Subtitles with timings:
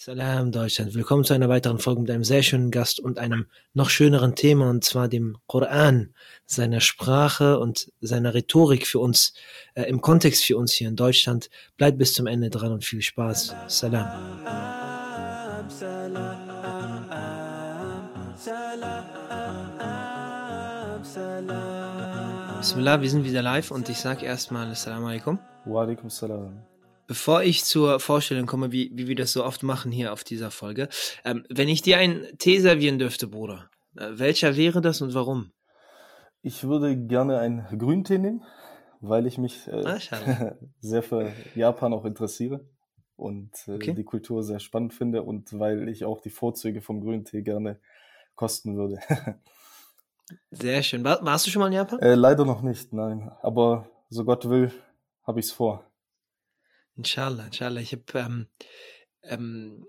[0.00, 0.94] Salam Deutschland.
[0.94, 4.70] Willkommen zu einer weiteren Folge mit einem sehr schönen Gast und einem noch schöneren Thema
[4.70, 6.14] und zwar dem Koran,
[6.46, 9.34] seiner Sprache und seiner Rhetorik für uns,
[9.74, 11.50] äh, im Kontext für uns hier in Deutschland.
[11.76, 13.56] Bleibt bis zum Ende dran und viel Spaß.
[13.66, 14.06] Salam.
[22.58, 25.40] Bismillah, wir sind wieder live und ich sage erstmal Assalamu alaikum.
[25.64, 26.62] Wa alaikum salam.
[27.08, 30.50] Bevor ich zur Vorstellung komme, wie, wie wir das so oft machen hier auf dieser
[30.50, 30.90] Folge,
[31.24, 35.50] ähm, wenn ich dir einen Tee servieren dürfte, Bruder, äh, welcher wäre das und warum?
[36.42, 38.44] Ich würde gerne einen Grüntee nehmen,
[39.00, 42.60] weil ich mich äh, Ah, sehr für Japan auch interessiere
[43.16, 43.94] und äh, Okay.
[43.94, 47.80] die Kultur sehr spannend finde und weil ich auch die Vorzüge vom Grüntee gerne
[48.36, 49.00] kosten würde.
[50.50, 51.04] Sehr schön.
[51.04, 52.00] War, warst du schon mal in Japan?
[52.00, 53.30] äh, leider noch nicht, nein.
[53.40, 54.70] Aber so Gott will,
[55.26, 55.87] habe ich es vor.
[56.98, 57.80] Inshallah, inshallah.
[57.80, 58.46] Ich habe, ähm,
[59.22, 59.86] ähm,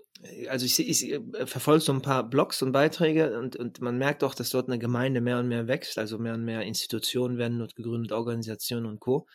[0.48, 4.22] also ich, ich äh, verfolge so ein paar Blogs und Beiträge und, und man merkt
[4.24, 7.58] auch, dass dort eine Gemeinde mehr und mehr wächst, also mehr und mehr Institutionen werden
[7.58, 9.26] dort gegründet, Organisationen und Co.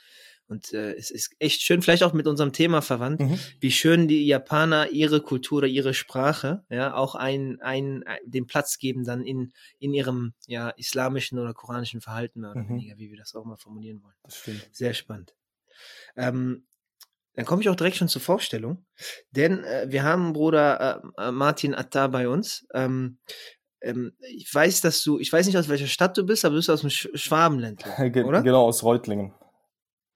[0.47, 3.19] Und äh, es ist echt schön, vielleicht auch mit unserem Thema verwandt,
[3.59, 8.45] wie schön die Japaner ihre Kultur oder ihre Sprache ja auch ein, ein, ein den
[8.45, 12.69] Platz geben dann in in ihrem ja islamischen oder koranischen Verhalten mehr oder Mhm.
[12.69, 14.14] weniger, wie wir das auch mal formulieren wollen.
[14.23, 14.69] Das stimmt.
[14.71, 15.33] Sehr spannend.
[16.16, 16.67] Ähm,
[17.36, 18.86] dann komme ich auch direkt schon zur Vorstellung,
[19.31, 22.66] denn äh, wir haben Bruder äh, äh, Martin Attar bei uns.
[22.73, 23.19] Ähm,
[23.81, 26.59] ähm, ich weiß, dass du, ich weiß nicht aus welcher Stadt du bist, aber du
[26.59, 28.42] bist aus dem Sch Schwabenländler, Ge oder?
[28.42, 29.33] Genau, aus Reutlingen.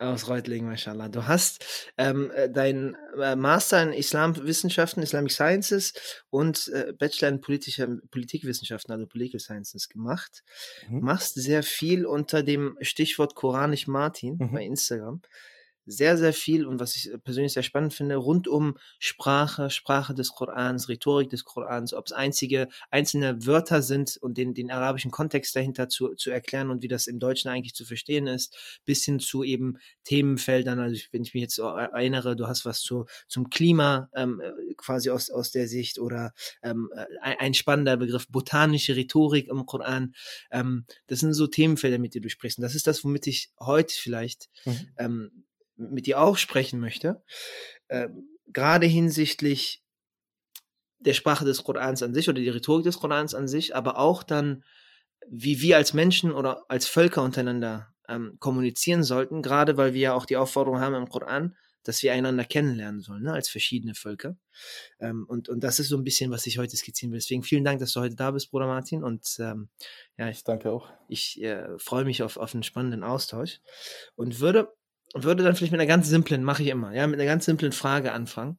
[0.02, 1.09] Aus Reutlingen, mashallah.
[1.09, 5.92] Du hast ähm, äh, dein äh, Master in Islamwissenschaften, Islamic Sciences
[6.30, 10.45] und äh, Bachelor in politischer Politikwissenschaften, also Political Sciences gemacht.
[10.88, 11.02] Mhm.
[11.02, 14.54] Machst sehr viel unter dem Stichwort Koranisch Martin Mhm.
[14.54, 15.22] bei Instagram.
[15.85, 20.13] Sehr, sehr viel und was ich äh, persönlich sehr spannend finde, rund um Sprache, Sprache
[20.13, 25.09] des Korans, Rhetorik des Korans, ob es einzige, einzelne Wörter sind und den, den arabischen
[25.09, 28.55] Kontext dahinter zu, zu erklären und wie das im Deutschen eigentlich zu verstehen ist,
[28.86, 30.80] bis hin zu eben Themenfeldern.
[30.80, 35.09] Also wenn ich mich jetzt erinnere, du hast was zu, zum Klima ähm, äh, quasi
[35.09, 40.14] aus, aus der Sicht oder ähm, äh, ein, ein spannender Begriff, botanische Rhetorik im Koran.
[40.52, 42.59] Ähm, das sind so Themenfelder, mit denen du sprichst.
[42.59, 44.87] Und das ist das, womit ich heute vielleicht Mhm.
[44.98, 45.43] ähm,
[45.80, 47.23] mit dir auch sprechen möchte.
[47.90, 49.84] Ähm, gerade hinsichtlich
[51.00, 54.23] der Sprache des Korans an sich oder die Rhetorik des Korans an sich, aber auch
[54.23, 54.64] dann,
[55.28, 60.14] wie wir als Menschen oder als Völker untereinander ähm, kommunizieren sollten, gerade weil wir ja
[60.14, 64.36] auch die Aufforderung haben im Koran, dass wir einander kennenlernen sollen, ne, als verschiedene Völker.
[65.00, 67.20] Ähm, und, und das ist so ein bisschen, was ich heute skizzieren will.
[67.20, 69.04] Deswegen vielen Dank, dass du heute da bist, Bruder Martin.
[69.04, 69.70] Und ähm,
[70.17, 70.92] ja, ich Ich danke auch.
[71.08, 73.61] ich äh, freue mich auf, auf einen spannenden Austausch
[74.16, 74.73] und würde,
[75.14, 77.71] würde dann vielleicht mit einer ganz simplen, mache ich immer, ja, mit einer ganz simplen
[77.71, 78.58] Frage anfangen.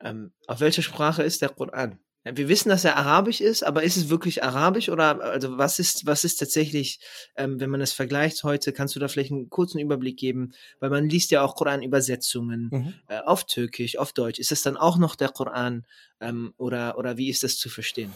[0.00, 1.98] Ähm, auf welcher Sprache ist der Koran?
[2.24, 5.78] Ja, wir wissen, dass er arabisch ist, aber ist es wirklich arabisch oder also was
[5.78, 6.98] ist, was ist tatsächlich,
[7.36, 10.90] ähm, wenn man es vergleicht heute, kannst du da vielleicht einen kurzen Überblick geben, weil
[10.90, 12.94] man liest ja auch Koran-Übersetzungen Mhm.
[13.06, 14.40] äh, auf Türkisch, auf Deutsch.
[14.40, 15.86] Ist das dann auch noch der Koran
[16.20, 18.12] ähm, oder, oder wie ist das zu verstehen?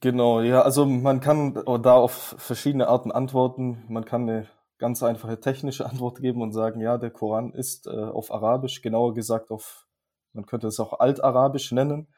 [0.00, 3.84] Genau, ja, also man kann da auf verschiedene Arten antworten.
[3.88, 4.48] Man kann eine
[4.78, 9.14] ganz einfache technische Antwort geben und sagen, ja, der Koran ist äh, auf Arabisch, genauer
[9.14, 9.86] gesagt auf,
[10.32, 12.08] man könnte es auch Altarabisch nennen,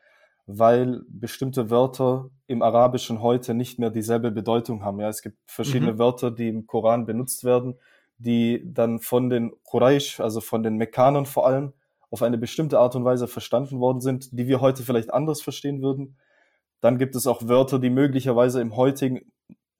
[0.46, 5.00] weil bestimmte Wörter im Arabischen heute nicht mehr dieselbe Bedeutung haben.
[5.00, 5.98] Ja, es gibt verschiedene Mhm.
[5.98, 7.78] Wörter, die im Koran benutzt werden,
[8.18, 11.72] die dann von den Quraysh, also von den Mekkanern vor allem,
[12.10, 15.80] auf eine bestimmte Art und Weise verstanden worden sind, die wir heute vielleicht anders verstehen
[15.80, 16.18] würden.
[16.80, 19.20] Dann gibt es auch Wörter, die möglicherweise im heutigen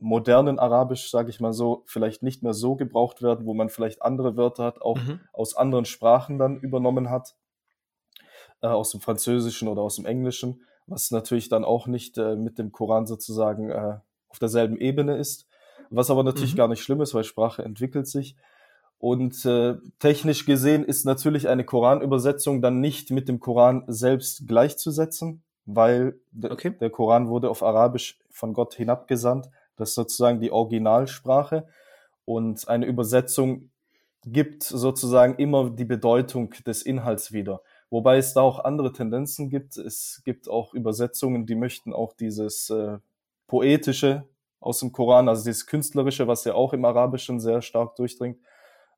[0.00, 4.02] modernen Arabisch, sage ich mal so, vielleicht nicht mehr so gebraucht werden, wo man vielleicht
[4.02, 5.20] andere Wörter hat, auch Mhm.
[5.32, 7.36] aus anderen Sprachen dann übernommen hat,
[8.62, 12.58] äh, aus dem Französischen oder aus dem Englischen, was natürlich dann auch nicht äh, mit
[12.58, 15.46] dem Koran sozusagen äh, auf derselben Ebene ist,
[15.90, 16.56] was aber natürlich Mhm.
[16.56, 18.36] gar nicht schlimm ist, weil Sprache entwickelt sich.
[18.98, 25.42] Und äh, technisch gesehen ist natürlich eine Koranübersetzung dann nicht mit dem Koran selbst gleichzusetzen,
[25.64, 26.74] weil Okay.
[26.80, 29.48] der Koran wurde auf Arabisch von Gott hinabgesandt.
[29.80, 31.66] Das ist sozusagen die Originalsprache.
[32.24, 33.71] Und eine Übersetzung
[34.24, 37.62] gibt sozusagen immer die Bedeutung des Inhalts wieder.
[37.91, 39.77] Wobei es da auch andere Tendenzen gibt.
[39.77, 42.98] Es gibt auch Übersetzungen, die möchten auch dieses äh,
[43.48, 44.28] Poetische
[44.60, 48.38] aus dem Koran, also dieses Künstlerische, was ja auch im Arabischen sehr stark durchdringt,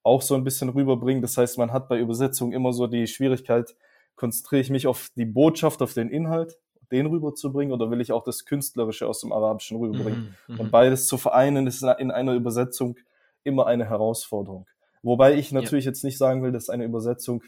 [0.02, 1.22] auch so ein bisschen rüberbringen.
[1.22, 3.74] Das heißt, man hat bei Übersetzungen immer so die Schwierigkeit,
[4.16, 6.58] konzentriere ich mich auf die Botschaft, auf den Inhalt,
[6.92, 10.36] den rüberzubringen, oder will ich auch das Künstlerische aus dem Arabischen rüberbringen?
[10.46, 10.60] Mhm.
[10.60, 12.96] Und beides zu vereinen ist in einer Übersetzung
[13.42, 14.66] immer eine Herausforderung.
[15.02, 17.42] Wobei ich natürlich jetzt nicht sagen will, dass eine Übersetzung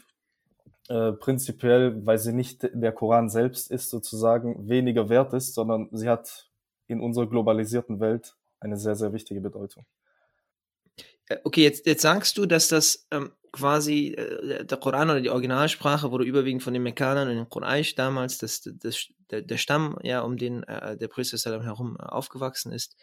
[0.89, 6.09] äh, prinzipiell, weil sie nicht der Koran selbst ist, sozusagen weniger wert ist, sondern sie
[6.09, 6.49] hat
[6.87, 9.85] in unserer globalisierten Welt eine sehr, sehr wichtige Bedeutung.
[11.27, 15.29] Äh, okay, jetzt, jetzt sagst du, dass das ähm, quasi äh, der Koran oder die
[15.29, 19.97] Originalsprache wurde überwiegend von den Mekkanern und den Quraysh damals, das, das, der, der Stamm,
[20.03, 22.95] ja, um den äh, der Priester Salam herum aufgewachsen ist,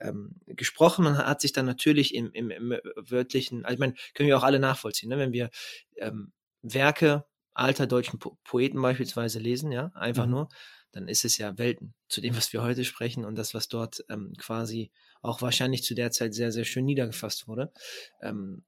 [0.00, 1.04] ähm, gesprochen.
[1.04, 4.42] Man hat sich dann natürlich im, im, im wörtlichen, also ich meine, können wir auch
[4.42, 5.18] alle nachvollziehen, ne?
[5.18, 5.50] wenn wir
[5.96, 6.32] ähm,
[6.62, 7.24] Werke
[7.54, 10.32] alter deutschen po Poeten beispielsweise lesen, ja, einfach mhm.
[10.32, 10.48] nur,
[10.92, 14.04] dann ist es ja Welten zu dem, was wir heute sprechen und das, was dort
[14.08, 14.90] ähm, quasi
[15.22, 17.72] auch wahrscheinlich zu der Zeit sehr, sehr schön niedergefasst wurde,
[18.22, 18.64] ähm,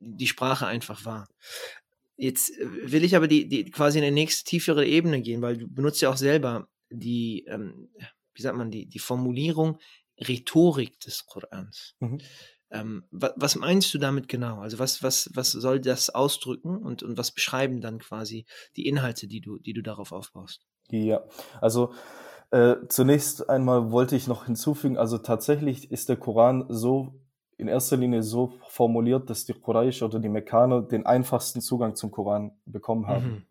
[0.00, 1.28] die Sprache einfach war.
[2.16, 5.56] Jetzt äh, will ich aber die, die quasi in eine nächste tiefere Ebene gehen, weil
[5.56, 7.88] du benutzt ja auch selber die, ähm,
[8.34, 9.78] wie sagt man, die, die Formulierung
[10.20, 11.94] Rhetorik des Korans.
[12.00, 12.18] Mhm.
[12.70, 14.60] Ähm, was, was, meinst du damit genau?
[14.60, 19.26] Also was, was, was soll das ausdrücken und, und was beschreiben dann quasi die Inhalte,
[19.26, 20.66] die du, die du darauf aufbaust?
[20.90, 21.22] Ja,
[21.60, 21.92] also
[22.50, 27.21] äh, zunächst einmal wollte ich noch hinzufügen, also tatsächlich ist der Koran so
[27.58, 32.10] in erster Linie so formuliert, dass die Quraysh oder die Mekkaner den einfachsten Zugang zum
[32.10, 33.26] Koran bekommen haben.
[33.26, 33.42] Mhm.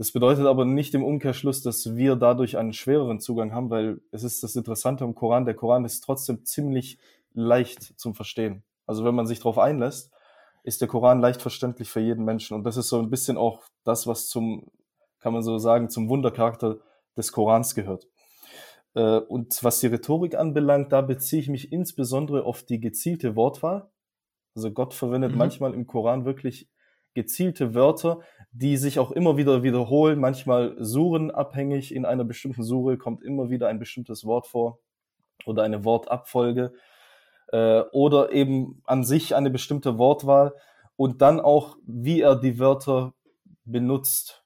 [0.00, 4.24] Das bedeutet aber nicht im Umkehrschluss, dass wir dadurch einen schwereren Zugang haben, weil es
[4.24, 6.98] ist das Interessante am Koran, der Koran ist trotzdem ziemlich
[7.34, 8.62] leicht zum Verstehen.
[8.86, 10.10] Also wenn man sich darauf einlässt,
[10.62, 12.54] ist der Koran leicht verständlich für jeden Menschen.
[12.54, 14.70] Und das ist so ein bisschen auch das, was zum,
[15.20, 16.78] kann man so sagen, zum Wundercharakter
[17.16, 18.06] des Korans gehört.
[18.94, 23.90] Äh, und was die Rhetorik anbelangt, da beziehe ich mich insbesondere auf die gezielte Wortwahl.
[24.54, 25.38] Also Gott verwendet mhm.
[25.38, 26.68] manchmal im Koran wirklich
[27.14, 28.20] gezielte Wörter,
[28.52, 31.94] die sich auch immer wieder wiederholen, manchmal surenabhängig.
[31.94, 34.78] In einer bestimmten Sure kommt immer wieder ein bestimmtes Wort vor
[35.44, 36.72] oder eine Wortabfolge
[37.48, 40.54] äh, oder eben an sich eine bestimmte Wortwahl
[40.96, 43.14] und dann auch, wie er die Wörter
[43.64, 44.39] benutzt.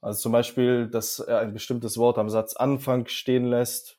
[0.00, 3.98] Also zum Beispiel, dass er ein bestimmtes Wort am Satzanfang stehen lässt,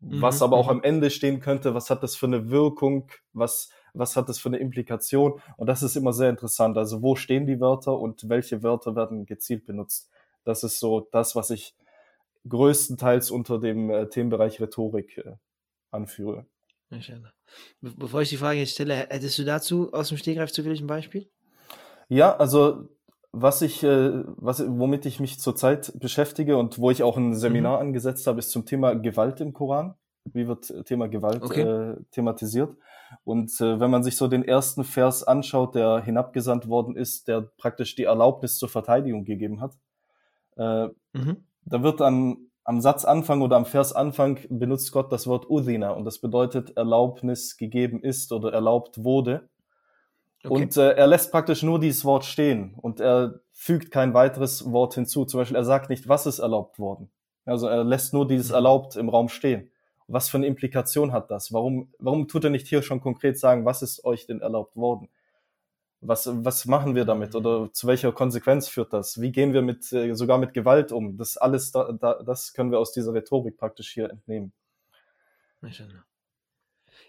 [0.00, 0.20] mhm.
[0.20, 0.78] was aber auch mhm.
[0.78, 1.74] am Ende stehen könnte.
[1.74, 3.10] Was hat das für eine Wirkung?
[3.32, 5.40] Was, was hat das für eine Implikation?
[5.56, 6.76] Und das ist immer sehr interessant.
[6.76, 10.10] Also wo stehen die Wörter und welche Wörter werden gezielt benutzt?
[10.44, 11.74] Das ist so das, was ich
[12.48, 15.36] größtenteils unter dem äh, Themenbereich Rhetorik äh,
[15.90, 16.46] anführe.
[17.80, 21.28] Bevor ich die Frage jetzt stelle, hättest du dazu aus dem Stegreif zufällig ein Beispiel?
[22.08, 22.88] Ja, also
[23.32, 27.76] was ich, äh, was, womit ich mich zurzeit beschäftige und wo ich auch ein Seminar
[27.76, 27.88] mhm.
[27.88, 29.94] angesetzt habe, ist zum Thema Gewalt im Koran.
[30.24, 31.62] Wie wird Thema Gewalt okay.
[31.62, 32.76] äh, thematisiert?
[33.24, 37.42] Und äh, wenn man sich so den ersten Vers anschaut, der hinabgesandt worden ist, der
[37.56, 39.74] praktisch die Erlaubnis zur Verteidigung gegeben hat,
[40.56, 41.44] äh, mhm.
[41.64, 46.20] da wird dann am Satzanfang oder am Versanfang benutzt Gott das Wort Udhina und das
[46.20, 49.48] bedeutet Erlaubnis gegeben ist oder erlaubt wurde.
[50.44, 50.54] Okay.
[50.54, 54.94] Und äh, er lässt praktisch nur dieses Wort stehen und er fügt kein weiteres Wort
[54.94, 55.24] hinzu.
[55.24, 57.10] Zum Beispiel, er sagt nicht, was ist erlaubt worden.
[57.44, 58.54] Also er lässt nur dieses mhm.
[58.54, 59.70] erlaubt im Raum stehen.
[60.06, 61.52] Was für eine Implikation hat das?
[61.52, 65.08] Warum, warum tut er nicht hier schon konkret sagen, was ist euch denn erlaubt worden?
[66.00, 69.20] Was, was machen wir damit oder zu welcher Konsequenz führt das?
[69.20, 71.16] Wie gehen wir mit, äh, sogar mit Gewalt um?
[71.16, 74.52] Das alles, da, da, das können wir aus dieser Rhetorik praktisch hier entnehmen.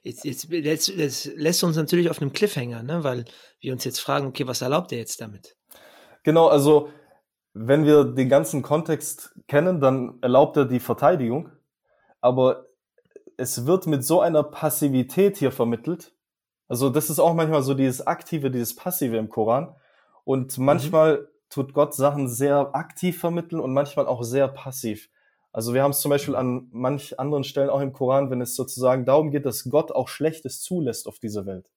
[0.04, 3.04] Jetzt, jetzt, jetzt, jetzt lässt uns natürlich auf einem Cliffhanger, ne?
[3.04, 3.26] weil
[3.60, 5.56] wir uns jetzt fragen, okay, was erlaubt er jetzt damit?
[6.24, 6.90] Genau, also
[7.54, 11.52] wenn wir den ganzen Kontext kennen, dann erlaubt er die Verteidigung,
[12.22, 12.68] aber
[13.38, 16.14] es wird mit so einer Passivität hier vermittelt,
[16.70, 19.76] also das ist auch manchmal so dieses Aktive, dieses Passive im Koran.
[20.24, 20.66] Und mhm.
[20.66, 21.26] manchmal mhm.
[21.50, 25.10] tut Gott Sachen sehr aktiv vermitteln und manchmal auch sehr passiv.
[25.52, 28.56] Also wir haben es zum Beispiel an manch anderen Stellen auch im Koran, wenn es
[28.56, 31.72] sozusagen darum geht, dass Gott auch Schlechtes zulässt auf dieser Welt.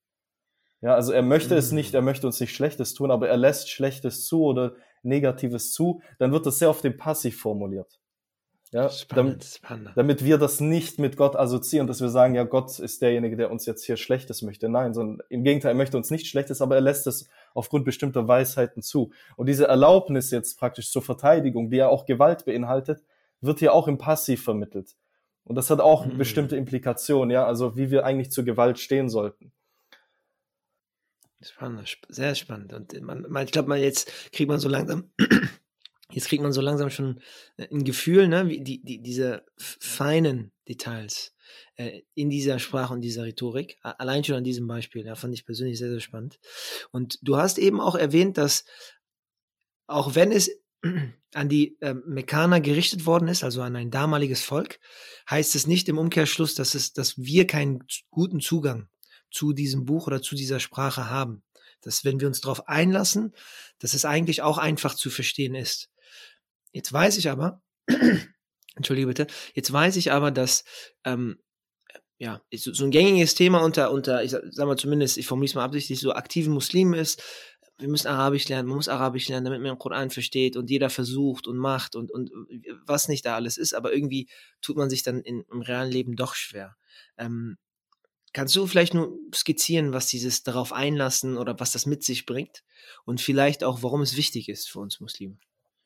[0.83, 1.59] Ja, also er möchte mhm.
[1.59, 5.73] es nicht, er möchte uns nicht Schlechtes tun, aber er lässt Schlechtes zu oder Negatives
[5.73, 7.99] zu, dann wird das sehr auf dem Passiv formuliert.
[8.73, 9.91] Ja, spannend, damit, spannend.
[9.97, 13.51] damit wir das nicht mit Gott assoziieren, dass wir sagen, ja, Gott ist derjenige, der
[13.51, 14.71] uns jetzt hier Schlechtes möchte.
[14.71, 18.27] Nein, sondern im Gegenteil, er möchte uns nicht Schlechtes, aber er lässt es aufgrund bestimmter
[18.29, 19.13] Weisheiten zu.
[19.37, 23.03] Und diese Erlaubnis jetzt praktisch zur Verteidigung, die ja auch Gewalt beinhaltet,
[23.43, 24.97] wird hier auch im Passiv vermittelt.
[25.45, 26.19] Und das hat auch mhm.
[26.19, 29.53] bestimmte Implikationen, ja, also wie wir eigentlich zur Gewalt stehen sollten.
[31.41, 32.73] Spannend, sehr spannend.
[32.73, 35.11] Und man, man ich glaube, jetzt kriegt man so langsam
[36.13, 37.21] Jetzt kriegt man so langsam schon
[37.57, 41.35] äh, ein Gefühl, ne, wie die, die, diese feinen Details
[41.77, 43.79] äh, in dieser Sprache und dieser Rhetorik.
[43.83, 46.39] Allein schon an diesem Beispiel, ja, fand ich persönlich sehr, sehr spannend.
[46.91, 48.65] Und du hast eben auch erwähnt, dass
[49.87, 50.51] auch wenn es
[51.35, 54.81] an die äh, Mekkaner gerichtet worden ist, also an ein damaliges Volk,
[55.31, 58.89] heißt es nicht im Umkehrschluss, dass es, dass wir keinen guten Zugang
[59.31, 61.43] zu diesem Buch oder zu dieser Sprache haben.
[61.85, 63.35] dass wenn wir uns darauf einlassen,
[63.81, 65.91] dass es eigentlich auch einfach zu verstehen ist.
[66.71, 67.61] Jetzt weiß ich aber,
[68.77, 70.63] entschuldige bitte, jetzt weiß ich aber, dass
[71.05, 71.41] ähm,
[72.19, 75.65] ja, so ein gängiges Thema unter, unter, ich sag, mal zumindest, ich formuliere es mal
[75.65, 77.21] absichtlich, so aktiven Muslimen ist,
[77.83, 80.89] wir müssen Arabisch lernen, man muss Arabisch lernen, damit man den Koran versteht und jeder
[80.89, 82.31] versucht und macht und, und
[82.87, 84.29] was nicht da alles ist, aber irgendwie
[84.63, 86.77] tut man sich dann in, im realen Leben doch schwer.
[87.19, 87.59] Ähm,
[88.33, 92.63] kannst du vielleicht nur skizzieren, was dieses darauf einlassen oder was das mit sich bringt
[93.05, 95.37] und vielleicht auch, warum es wichtig ist für uns Muslime?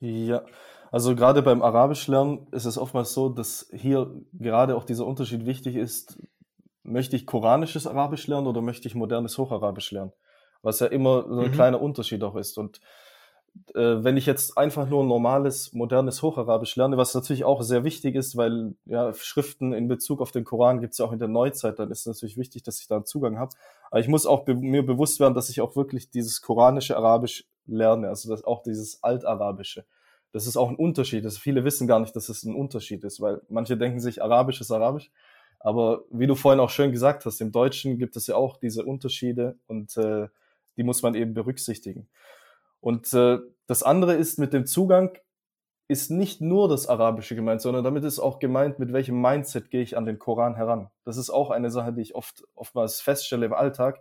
[0.01, 0.45] Ja,
[0.93, 5.47] also gerade beim Arabisch lernen ist es oftmals so, dass hier gerade auch dieser Unterschied
[5.47, 6.19] wichtig ist.
[6.83, 10.13] Möchte ich koranisches Arabisch lernen oder möchte ich modernes Hocharabisch lernen?
[10.67, 11.53] Was ja immer so ein mhm.
[11.53, 12.59] kleiner Unterschied auch ist.
[12.59, 12.81] Und
[13.75, 18.17] äh, wenn ich jetzt einfach nur normales, modernes Hocharabisch lerne, was natürlich auch sehr wichtig
[18.17, 21.29] ist, weil ja Schriften in Bezug auf den Koran gibt es ja auch in der
[21.29, 23.55] Neuzeit, dann ist es natürlich wichtig, dass ich da einen Zugang habe.
[23.93, 27.45] Aber ich muss auch be mir bewusst werden, dass ich auch wirklich dieses koranische Arabisch
[27.67, 29.85] lerne, also das, auch dieses Altarabische.
[30.33, 31.25] Das ist auch ein Unterschied.
[31.25, 34.61] Das, viele wissen gar nicht, dass es ein Unterschied ist, weil manche denken sich, Arabisch
[34.61, 35.13] ist Arabisch.
[35.61, 38.85] Aber wie du vorhin auch schön gesagt hast, im Deutschen gibt es ja auch diese
[38.85, 40.27] Unterschiede und äh,
[40.77, 42.09] die muss man eben berücksichtigen.
[42.81, 45.19] Und äh, das andere ist mit dem Zugang,
[45.89, 49.83] ist nicht nur das Arabische gemeint, sondern damit ist auch gemeint, mit welchem Mindset gehe
[49.83, 50.91] ich an den Koran heran.
[51.05, 54.01] Das ist auch eine Sache, die ich oft, oftmals feststelle im Alltag.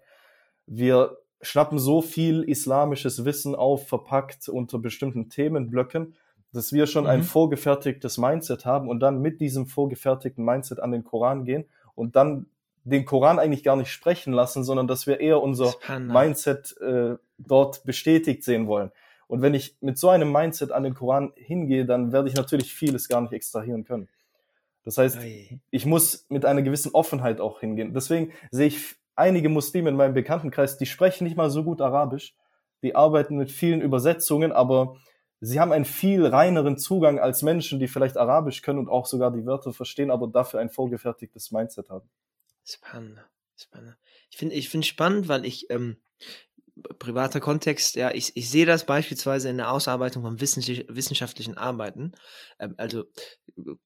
[0.65, 6.15] Wir schnappen so viel islamisches Wissen auf, verpackt unter bestimmten Themenblöcken,
[6.51, 7.09] dass wir schon mhm.
[7.09, 12.15] ein vorgefertigtes Mindset haben und dann mit diesem vorgefertigten Mindset an den Koran gehen und
[12.15, 12.47] dann
[12.85, 17.83] den Koran eigentlich gar nicht sprechen lassen, sondern dass wir eher unser Mindset äh, dort
[17.83, 18.91] bestätigt sehen wollen.
[19.27, 22.73] Und wenn ich mit so einem Mindset an den Koran hingehe, dann werde ich natürlich
[22.73, 24.07] vieles gar nicht extrahieren können.
[24.83, 25.17] Das heißt,
[25.71, 27.93] ich muss mit einer gewissen Offenheit auch hingehen.
[27.93, 32.35] Deswegen sehe ich einige Muslime in meinem Bekanntenkreis, die sprechen nicht mal so gut Arabisch,
[32.83, 34.95] die arbeiten mit vielen Übersetzungen, aber
[35.41, 39.31] sie haben einen viel reineren Zugang als Menschen, die vielleicht Arabisch können und auch sogar
[39.31, 42.07] die Wörter verstehen, aber dafür ein vorgefertigtes Mindset haben.
[42.65, 43.19] Spannend.
[43.57, 43.95] Spannend.
[44.29, 45.97] Ich finde ich finde spannend, weil ich ähm,
[46.99, 52.11] privater Kontext, ja, ich, ich sehe das beispielsweise in der Ausarbeitung von wissenschaftlichen Arbeiten.
[52.59, 53.05] Ähm, also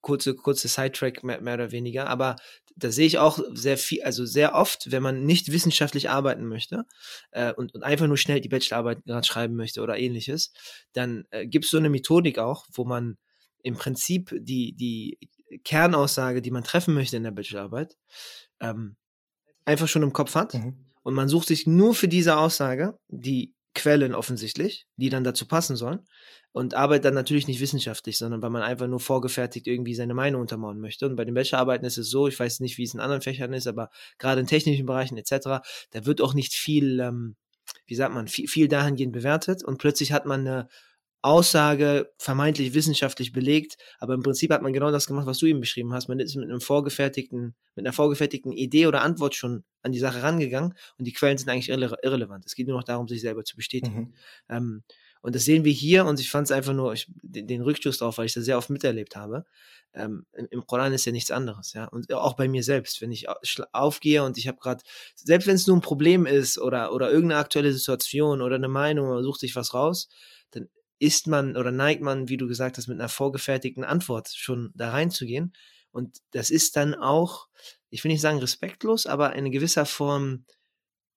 [0.02, 2.38] kurze, kurze Sidetrack mehr, mehr oder weniger, aber
[2.76, 6.86] da sehe ich auch sehr viel, also sehr oft, wenn man nicht wissenschaftlich arbeiten möchte
[7.32, 10.52] äh, und, und einfach nur schnell die Bachelorarbeit gerade schreiben möchte oder ähnliches,
[10.94, 13.18] dann äh, gibt es so eine Methodik auch, wo man
[13.62, 15.20] im Prinzip die, die
[15.64, 17.98] Kernaussage, die man treffen möchte in der Bachelorarbeit,
[18.60, 18.96] ähm,
[19.66, 20.54] einfach schon im Kopf hat.
[20.54, 20.86] Mhm.
[21.04, 25.75] Und man sucht sich nur für diese Aussage die Quellen offensichtlich, die dann dazu passen
[25.75, 26.01] sollen.
[26.51, 30.42] Und arbeitet dann natürlich nicht wissenschaftlich, sondern weil man einfach nur vorgefertigt irgendwie seine Meinung
[30.42, 31.06] untermauern möchte.
[31.06, 33.54] Und bei den Bachelorarbeiten ist es so, ich weiß nicht, wie es in anderen Fächern
[33.54, 35.62] ist, aber gerade in technischen Bereichen etc.,
[35.92, 37.36] da wird auch nicht viel, ähm,
[37.86, 39.63] wie sagt man, viel, viel dahingehend bewertet.
[39.63, 40.68] Und plötzlich hat man eine
[41.22, 45.60] Aussage vermeintlich wissenschaftlich belegt, aber im Prinzip hat man genau das gemacht, was du eben
[45.60, 46.08] beschrieben hast.
[46.08, 50.24] Man ist mit einem vorgefertigten, mit einer vorgefertigten Idee oder Antwort schon an die Sache
[50.24, 52.46] rangegangen und die Quellen sind eigentlich irre irrelevant.
[52.46, 54.00] Es geht nur noch darum, sich selber zu bestätigen.
[54.00, 54.14] Mhm.
[54.50, 54.84] Ähm,
[55.22, 57.98] und das sehen wir hier und ich fand es einfach nur ich, den, den, Rückstoß
[57.98, 59.46] drauf, weil ich das sehr oft miterlebt habe.
[59.94, 61.86] Ähm, Im Koran ist ja nichts anderes, ja.
[61.86, 63.28] Und auch bei mir selbst, wenn ich
[63.74, 64.82] aufgehe und ich habe gerade,
[65.16, 69.10] selbst wenn es nur ein Problem ist oder, oder irgendeine aktuelle Situation oder eine Meinung,
[69.10, 70.08] man sucht sich was raus,
[70.52, 74.72] dann ist man oder neigt man, wie du gesagt hast, mit einer vorgefertigten Antwort schon
[74.75, 75.53] da reinzugehen.
[75.91, 77.48] Und das ist dann auch,
[77.89, 80.46] ich will nicht sagen respektlos, aber in gewisser Form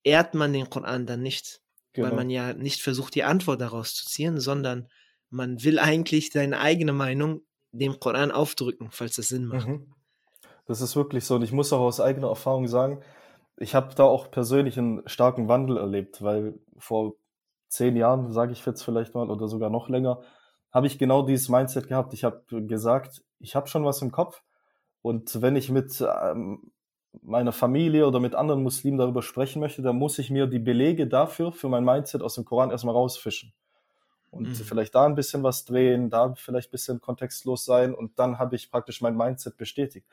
[0.03, 1.61] ehrt man den Koran dann nicht.
[1.93, 2.09] Genau.
[2.09, 4.89] Weil man ja nicht versucht, die Antwort daraus zu ziehen, sondern
[5.29, 9.69] man will eigentlich seine eigene Meinung dem Koran aufdrücken, falls das Sinn macht.
[9.69, 9.95] Mhm.
[10.67, 11.35] Das ist wirklich so.
[11.35, 13.03] Und ich muss auch aus eigener Erfahrung sagen,
[13.57, 17.15] ich habe da auch persönlich einen starken Wandel erlebt, weil vor
[17.73, 20.21] zehn Jahren, sage ich jetzt vielleicht mal, oder sogar noch länger,
[20.71, 22.15] habe ich genau dieses Mindset gehabt.
[22.15, 24.43] Ich habe gesagt, ich habe schon was im Kopf
[25.01, 26.71] und wenn ich mit ähm,
[27.23, 31.07] meiner Familie oder mit anderen Muslimen darüber sprechen möchte, dann muss ich mir die Belege
[31.07, 33.53] dafür, für mein Mindset aus dem Koran erstmal rausfischen.
[34.31, 34.55] Und mhm.
[34.55, 38.57] vielleicht da ein bisschen was drehen, da vielleicht ein bisschen kontextlos sein und dann habe
[38.57, 40.07] ich praktisch mein Mindset bestätigt.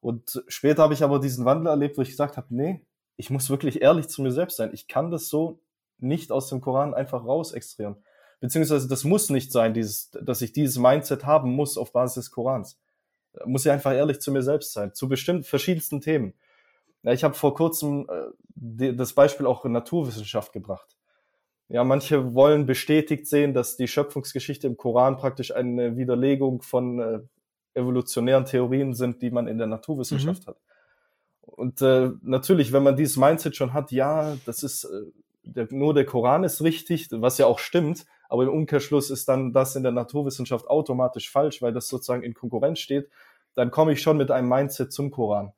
[0.00, 2.84] Und später habe ich aber diesen Wandel erlebt, wo ich gesagt habe, nee,
[3.16, 4.70] ich muss wirklich ehrlich zu mir selbst sein.
[4.74, 5.60] Ich kann das so
[6.04, 7.96] nicht aus dem Koran einfach raus extrahieren.
[8.40, 12.30] Beziehungsweise das muss nicht sein, dieses, dass ich dieses Mindset haben muss auf Basis des
[12.30, 12.78] Korans.
[13.32, 16.34] Da muss ich einfach ehrlich zu mir selbst sein, zu bestimmten verschiedensten Themen.
[17.02, 20.96] Ja, ich habe vor kurzem äh, das Beispiel auch in Naturwissenschaft gebracht.
[21.68, 27.20] Ja, manche wollen bestätigt sehen, dass die Schöpfungsgeschichte im Koran praktisch eine Widerlegung von äh,
[27.74, 30.50] evolutionären Theorien sind, die man in der Naturwissenschaft mhm.
[30.50, 30.56] hat.
[31.40, 35.02] Und äh, natürlich, wenn man dieses Mindset schon hat, ja, das ist äh,
[35.44, 39.52] der, nur der Koran ist richtig, was ja auch stimmt, aber im Umkehrschluss ist dann
[39.52, 43.08] das in der Naturwissenschaft automatisch falsch, weil das sozusagen in Konkurrenz steht,
[43.54, 45.52] dann komme ich schon mit einem Mindset zum Koran.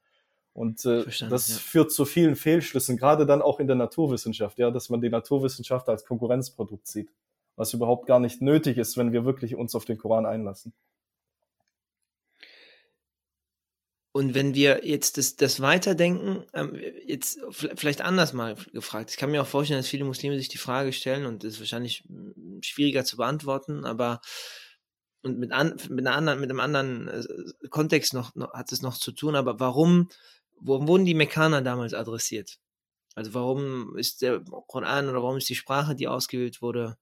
[0.52, 1.56] Und äh, das ja.
[1.56, 5.88] führt zu vielen Fehlschlüssen, gerade dann auch in der Naturwissenschaft, ja, dass man die Naturwissenschaft
[5.88, 7.10] als Konkurrenzprodukt sieht,
[7.56, 10.72] was überhaupt gar nicht nötig ist, wenn wir wirklich uns auf den Koran einlassen.
[14.16, 16.74] Und wenn wir jetzt das, das weiterdenken, ähm,
[17.06, 19.10] jetzt vielleicht anders mal gefragt.
[19.10, 21.60] Ich kann mir auch vorstellen, dass viele Muslime sich die Frage stellen und das ist
[21.60, 24.22] wahrscheinlich hm, schwieriger zu beantworten, aber
[25.20, 28.80] und mit, an, mit, einer anderen, mit einem anderen äh, Kontext noch, noch, hat es
[28.80, 30.08] noch zu tun, aber warum,
[30.58, 32.58] warum wurden die Mekkaner damals adressiert?
[33.16, 36.96] Also warum ist der Koran oder warum ist die Sprache, die ausgewählt wurde,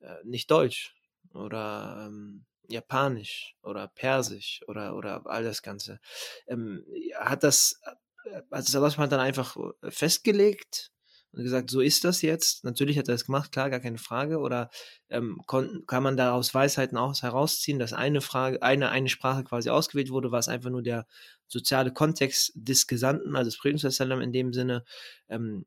[0.00, 0.94] äh, nicht Deutsch
[1.32, 6.00] oder ähm, Japanisch oder Persisch oder, oder all das Ganze.
[6.46, 6.84] Ähm,
[7.16, 7.80] hat das,
[8.24, 10.90] äh, hat das Allah dann einfach äh, festgelegt
[11.32, 12.64] und gesagt, so ist das jetzt?
[12.64, 14.38] Natürlich hat er das gemacht, klar, gar keine Frage.
[14.38, 14.70] Oder
[15.08, 19.70] ähm, kann, kann man daraus Weisheiten auch herausziehen, dass eine Frage, eine, eine Sprache quasi
[19.70, 21.06] ausgewählt wurde, war es einfach nur der
[21.46, 24.84] soziale Kontext des Gesandten, also des Predigtsallam in dem Sinne.
[25.28, 25.64] Ähm,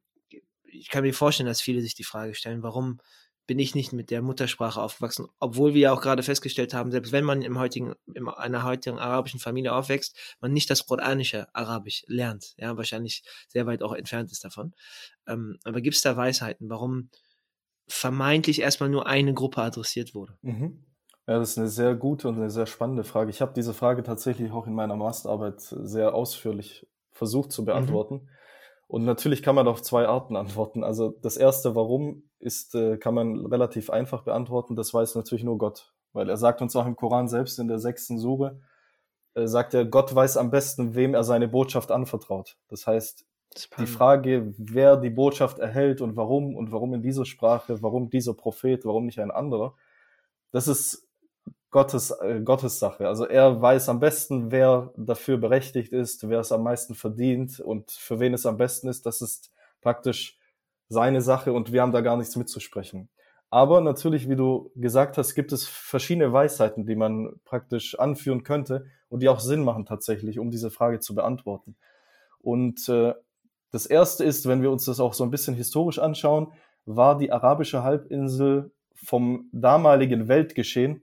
[0.63, 2.99] ich kann mir vorstellen, dass viele sich die Frage stellen, warum
[3.47, 7.11] bin ich nicht mit der Muttersprache aufgewachsen, obwohl wir ja auch gerade festgestellt haben, selbst
[7.11, 12.03] wenn man im heutigen, in einer heutigen arabischen Familie aufwächst, man nicht das koranische Arabisch
[12.07, 14.73] lernt, ja, wahrscheinlich sehr weit auch entfernt ist davon.
[15.27, 17.09] Ähm, aber gibt es da Weisheiten, warum
[17.87, 20.37] vermeintlich erstmal nur eine Gruppe adressiert wurde?
[20.41, 20.85] Mhm.
[21.27, 23.31] Ja, das ist eine sehr gute und eine sehr spannende Frage.
[23.31, 27.65] Ich habe diese Frage tatsächlich auch in meiner Masterarbeit sehr ausführlich versucht zu mhm.
[27.67, 28.15] beantworten.
[28.15, 28.29] Mhm.
[28.87, 30.83] Und natürlich kann man auf zwei Arten antworten.
[30.83, 34.75] Also das erste, warum, ist, äh, kann man relativ einfach beantworten.
[34.75, 35.93] Das weiß natürlich nur Gott.
[36.13, 38.61] Weil er sagt uns auch im Koran selbst in der sechsten Sure,
[39.33, 42.57] äh, sagt er, Gott weiß am besten, wem er seine Botschaft anvertraut.
[42.69, 43.25] Das heißt,
[43.79, 48.33] die Frage, wer die Botschaft erhält und warum und warum in dieser Sprache, warum dieser
[48.33, 49.75] Prophet, warum nicht ein anderer,
[50.51, 51.04] das ist
[51.75, 53.05] Gottes, äh, Gottes Sache.
[53.05, 57.91] Also er weiß am besten, wer dafür berechtigt ist, wer es am meisten verdient und
[57.91, 59.05] für wen es am besten ist.
[59.05, 60.39] Das ist praktisch
[60.87, 63.09] seine Sache und wir haben da gar nichts mitzusprechen.
[63.49, 68.85] Aber natürlich, wie du gesagt hast, gibt es verschiedene Weisheiten, die man praktisch anführen könnte
[69.09, 71.75] und die auch Sinn machen tatsächlich, um diese Frage zu beantworten.
[72.39, 73.15] Und äh,
[73.71, 76.53] das Erste ist, wenn wir uns das auch so ein bisschen historisch anschauen,
[76.85, 81.01] war die arabische Halbinsel vom damaligen Weltgeschehen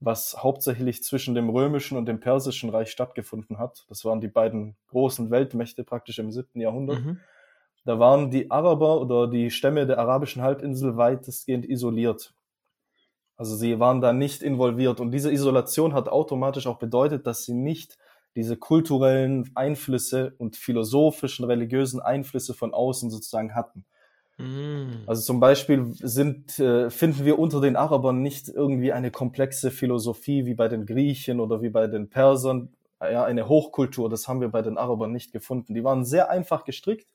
[0.00, 3.86] was hauptsächlich zwischen dem römischen und dem persischen Reich stattgefunden hat.
[3.88, 7.00] Das waren die beiden großen Weltmächte praktisch im siebten Jahrhundert.
[7.00, 7.20] Mhm.
[7.84, 12.34] Da waren die Araber oder die Stämme der arabischen Halbinsel weitestgehend isoliert.
[13.36, 17.54] Also sie waren da nicht involviert und diese Isolation hat automatisch auch bedeutet, dass sie
[17.54, 17.96] nicht
[18.34, 23.84] diese kulturellen Einflüsse und philosophischen, religiösen Einflüsse von außen sozusagen hatten.
[24.38, 25.04] Mm.
[25.06, 30.46] Also zum Beispiel sind, äh, finden wir unter den Arabern nicht irgendwie eine komplexe Philosophie
[30.46, 32.70] wie bei den Griechen oder wie bei den Persern.
[33.00, 35.74] Ja, eine Hochkultur, das haben wir bei den Arabern nicht gefunden.
[35.74, 37.12] Die waren sehr einfach gestrickt.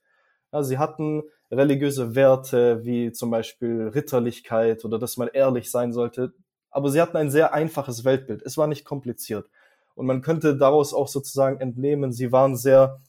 [0.51, 6.33] Ja, sie hatten religiöse Werte wie zum Beispiel Ritterlichkeit oder dass man ehrlich sein sollte.
[6.69, 8.41] Aber sie hatten ein sehr einfaches Weltbild.
[8.43, 9.49] Es war nicht kompliziert.
[9.95, 12.99] Und man könnte daraus auch sozusagen entnehmen, sie waren sehr,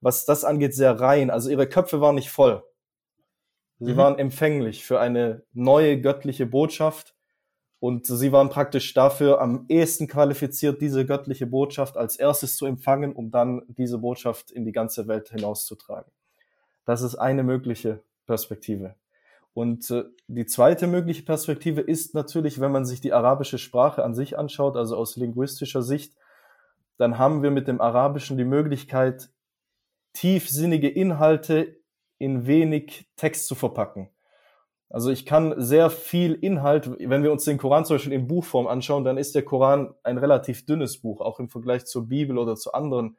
[0.00, 1.30] was das angeht, sehr rein.
[1.30, 2.62] Also ihre Köpfe waren nicht voll.
[3.78, 3.96] Sie mhm.
[3.96, 7.14] waren empfänglich für eine neue göttliche Botschaft
[7.78, 13.12] und sie waren praktisch dafür am ehesten qualifiziert, diese göttliche Botschaft als erstes zu empfangen,
[13.12, 16.10] um dann diese Botschaft in die ganze Welt hinauszutragen.
[16.84, 18.94] Das ist eine mögliche Perspektive.
[19.52, 24.14] Und äh, die zweite mögliche Perspektive ist natürlich, wenn man sich die arabische Sprache an
[24.14, 26.14] sich anschaut, also aus linguistischer Sicht,
[26.98, 29.30] dann haben wir mit dem Arabischen die Möglichkeit,
[30.12, 31.78] tiefsinnige Inhalte
[32.18, 34.10] in wenig Text zu verpacken.
[34.88, 38.66] Also ich kann sehr viel Inhalt, wenn wir uns den Koran zum Beispiel in Buchform
[38.66, 42.54] anschauen, dann ist der Koran ein relativ dünnes Buch, auch im Vergleich zur Bibel oder
[42.54, 43.16] zu anderen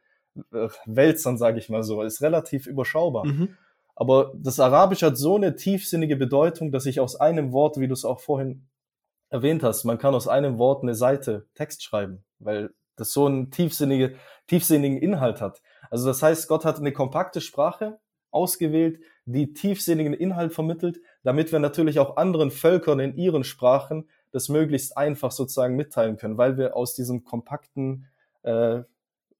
[0.53, 3.25] äh, Wälzern, sage ich mal so, ist relativ überschaubar.
[3.25, 3.57] Mhm.
[3.95, 7.93] Aber das Arabische hat so eine tiefsinnige Bedeutung, dass ich aus einem Wort, wie du
[7.93, 8.67] es auch vorhin
[9.29, 13.51] erwähnt hast, man kann aus einem Wort eine Seite Text schreiben, weil das so einen
[13.51, 14.15] tiefsinnige,
[14.47, 15.61] tiefsinnigen Inhalt hat.
[15.89, 17.99] Also das heißt, Gott hat eine kompakte Sprache,
[18.37, 24.49] ausgewählt, die tiefsinnigen Inhalt vermittelt, damit wir natürlich auch anderen Völkern in ihren Sprachen das
[24.49, 28.07] möglichst einfach sozusagen mitteilen können, weil wir aus diesem kompakten,
[28.43, 28.83] äh,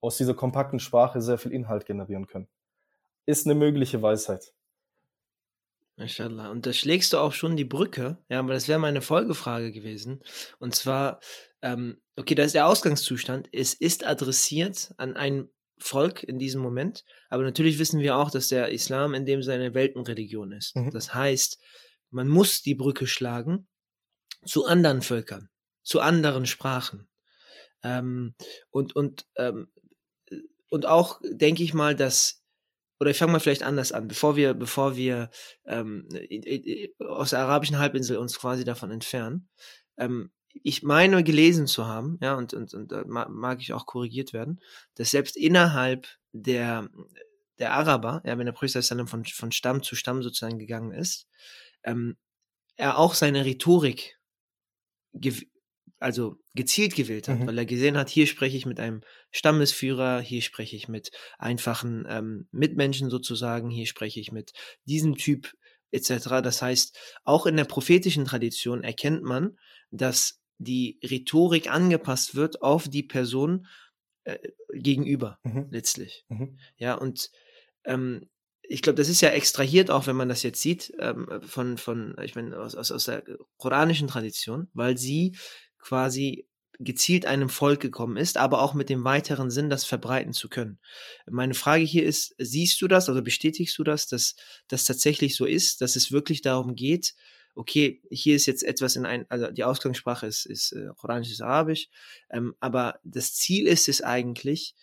[0.01, 2.47] aus dieser kompakten Sprache sehr viel Inhalt generieren können.
[3.25, 4.53] Ist eine mögliche Weisheit.
[6.51, 10.21] Und da schlägst du auch schon die Brücke, ja, aber das wäre meine Folgefrage gewesen.
[10.59, 11.19] Und zwar,
[11.61, 15.49] ähm, okay, da ist der Ausgangszustand, es ist adressiert an ein
[15.79, 17.03] Volk in diesem Moment.
[17.29, 20.75] Aber natürlich wissen wir auch, dass der Islam in dem seine Weltenreligion ist.
[20.75, 20.91] Mhm.
[20.91, 21.59] Das heißt,
[22.09, 23.67] man muss die Brücke schlagen
[24.45, 25.49] zu anderen Völkern,
[25.83, 27.07] zu anderen Sprachen.
[27.83, 28.35] Ähm,
[28.69, 29.71] und, und, ähm,
[30.69, 32.43] und auch denke ich mal, dass
[32.99, 35.29] oder ich fange mal vielleicht anders an, bevor wir, bevor wir
[35.65, 36.09] ähm,
[36.99, 39.49] aus der arabischen Halbinsel uns quasi davon entfernen.
[39.97, 40.31] Ähm,
[40.63, 44.61] ich meine gelesen zu haben, ja, und, und, und da mag ich auch korrigiert werden,
[44.95, 46.89] dass selbst innerhalb der,
[47.59, 51.27] der Araber, ja, wenn der Prophet von, von Stamm zu Stamm sozusagen gegangen ist,
[51.83, 52.17] ähm,
[52.75, 54.17] er auch seine Rhetorik
[55.99, 57.47] also gezielt gewählt hat, mhm.
[57.47, 62.05] weil er gesehen hat, hier spreche ich mit einem Stammesführer, hier spreche ich mit einfachen
[62.07, 64.51] ähm, Mitmenschen sozusagen, hier spreche ich mit
[64.85, 65.53] diesem Typ
[65.91, 66.41] etc.
[66.43, 69.57] Das heißt, auch in der prophetischen Tradition erkennt man,
[69.89, 73.67] dass die Rhetorik angepasst wird auf die Person
[74.23, 74.37] äh,
[74.73, 75.67] gegenüber mhm.
[75.71, 76.25] letztlich.
[76.29, 76.57] Mhm.
[76.77, 77.31] Ja, und
[77.85, 78.29] ähm,
[78.63, 82.15] ich glaube, das ist ja extrahiert, auch wenn man das jetzt sieht, ähm, von, von,
[82.21, 83.23] ich meine, aus, aus, aus der
[83.57, 85.37] koranischen Tradition, weil sie
[85.79, 86.47] quasi
[86.79, 90.79] gezielt einem Volk gekommen ist, aber auch mit dem weiteren Sinn, das verbreiten zu können.
[91.25, 94.35] Meine Frage hier ist, siehst du das, also bestätigst du das, dass
[94.67, 97.15] das tatsächlich so ist, dass es wirklich darum geht,
[97.57, 101.89] okay, hier ist jetzt etwas in ein, also die Ausgangssprache ist, ist äh, Koranisch, Arabisch,
[102.29, 104.75] ähm, aber das Ziel ist es eigentlich,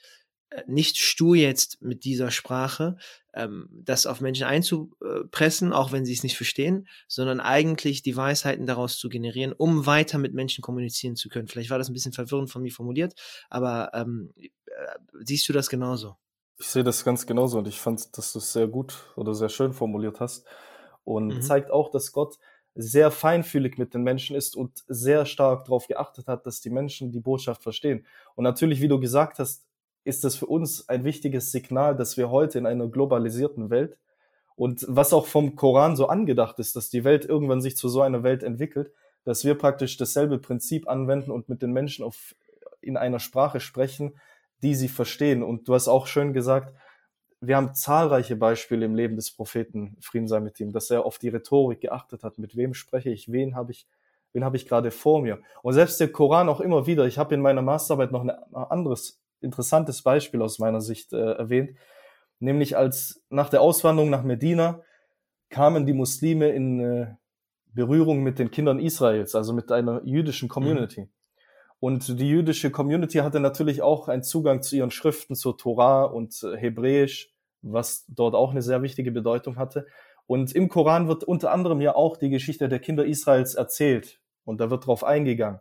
[0.50, 2.96] äh, nicht stur jetzt mit dieser Sprache,
[3.32, 8.66] ähm, das auf Menschen einzupressen, auch wenn sie es nicht verstehen, sondern eigentlich die Weisheiten
[8.66, 11.48] daraus zu generieren, um weiter mit Menschen kommunizieren zu können.
[11.48, 13.14] Vielleicht war das ein bisschen verwirrend von mir formuliert,
[13.50, 14.42] aber ähm, äh,
[15.22, 16.16] siehst du das genauso?
[16.58, 19.48] Ich sehe das ganz genauso und ich fand, dass du es sehr gut oder sehr
[19.48, 20.46] schön formuliert hast
[21.04, 21.42] und mhm.
[21.42, 22.38] zeigt auch, dass Gott
[22.74, 27.12] sehr feinfühlig mit den Menschen ist und sehr stark darauf geachtet hat, dass die Menschen
[27.12, 28.04] die Botschaft verstehen.
[28.34, 29.64] Und natürlich, wie du gesagt hast,
[30.02, 33.96] ist das für uns ein wichtiges Signal, dass wir heute in einer globalisierten Welt
[34.56, 38.02] und was auch vom Koran so angedacht ist, dass die Welt irgendwann sich zu so
[38.02, 38.92] einer Welt entwickelt,
[39.24, 42.34] dass wir praktisch dasselbe Prinzip anwenden und mit den Menschen auf,
[42.80, 44.14] in einer Sprache sprechen,
[44.62, 45.42] die sie verstehen.
[45.42, 46.72] Und du hast auch schön gesagt,
[47.40, 51.18] wir haben zahlreiche Beispiele im Leben des Propheten, Frieden sei mit ihm, dass er auf
[51.18, 52.38] die Rhetorik geachtet hat.
[52.38, 53.30] Mit wem spreche ich?
[53.30, 53.86] Wen habe ich?
[54.32, 55.40] Wen habe ich gerade vor mir?
[55.62, 57.06] Und selbst der Koran auch immer wieder.
[57.06, 61.76] Ich habe in meiner Masterarbeit noch ein anderes interessantes Beispiel aus meiner Sicht äh, erwähnt,
[62.40, 64.82] nämlich als nach der Auswanderung nach Medina
[65.50, 67.14] kamen die Muslime in äh,
[67.66, 71.02] Berührung mit den Kindern Israels, also mit einer jüdischen Community.
[71.02, 71.08] Mhm.
[71.84, 76.42] Und die jüdische Community hatte natürlich auch einen Zugang zu ihren Schriften, zur Torah und
[76.42, 79.86] äh, Hebräisch, was dort auch eine sehr wichtige Bedeutung hatte.
[80.26, 84.18] Und im Koran wird unter anderem ja auch die Geschichte der Kinder Israels erzählt.
[84.46, 85.60] Und da wird darauf eingegangen.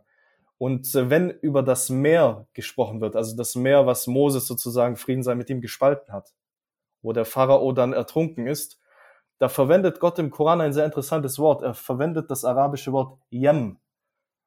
[0.56, 5.22] Und äh, wenn über das Meer gesprochen wird, also das Meer, was Moses sozusagen Frieden
[5.22, 6.32] sei mit ihm gespalten hat,
[7.02, 8.80] wo der Pharao dann ertrunken ist,
[9.36, 11.60] da verwendet Gott im Koran ein sehr interessantes Wort.
[11.60, 13.78] Er verwendet das arabische Wort Yam.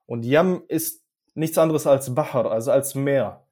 [0.07, 1.06] Und Yam ist
[1.37, 3.43] nichts anderes als Bahar, also als Meer.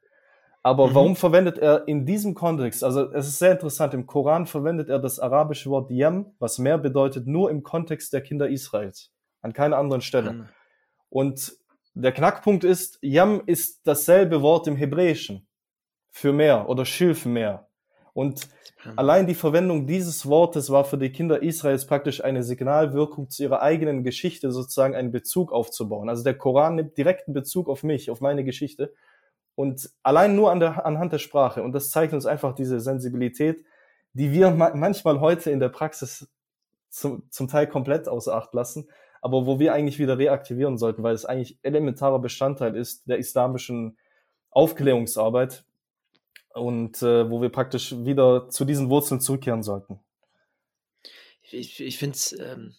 [0.64, 0.96] Aber mhm.
[0.96, 4.98] warum verwendet er in diesem Kontext, also es ist sehr interessant, im Koran verwendet er
[5.00, 9.78] das arabische Wort Yam, was Meer bedeutet, nur im Kontext der Kinder Israels, an keiner
[9.78, 10.34] anderen Stelle.
[10.34, 10.50] Mhm.
[11.10, 11.56] Und
[11.94, 15.48] der Knackpunkt ist, Yam ist dasselbe Wort im Hebräischen
[16.12, 17.68] für Meer oder Schilfmeer.
[18.16, 18.48] Und
[18.96, 23.62] allein die Verwendung dieses Wortes war für die Kinder Israels praktisch eine Signalwirkung zu ihrer
[23.62, 26.10] eigenen Geschichte, sozusagen einen Bezug aufzubauen.
[26.10, 28.94] Also der Koran nimmt direkten Bezug auf mich, auf meine Geschichte.
[29.54, 31.62] Und allein nur an der, anhand der Sprache.
[31.62, 33.64] Und das zeigt uns einfach diese Sensibilität,
[34.14, 36.28] die wir manchmal heute in der Praxis
[36.90, 38.88] zum, zum Teil komplett außer Acht lassen
[39.26, 43.98] aber wo wir eigentlich wieder reaktivieren sollten, weil es eigentlich elementarer Bestandteil ist der islamischen
[44.52, 45.66] Aufklärungsarbeit
[46.56, 50.00] und äh, wo wir praktisch wieder zu diesen Wurzeln zurückkehren sollten.
[51.42, 52.74] Ich, ich finde es ähm,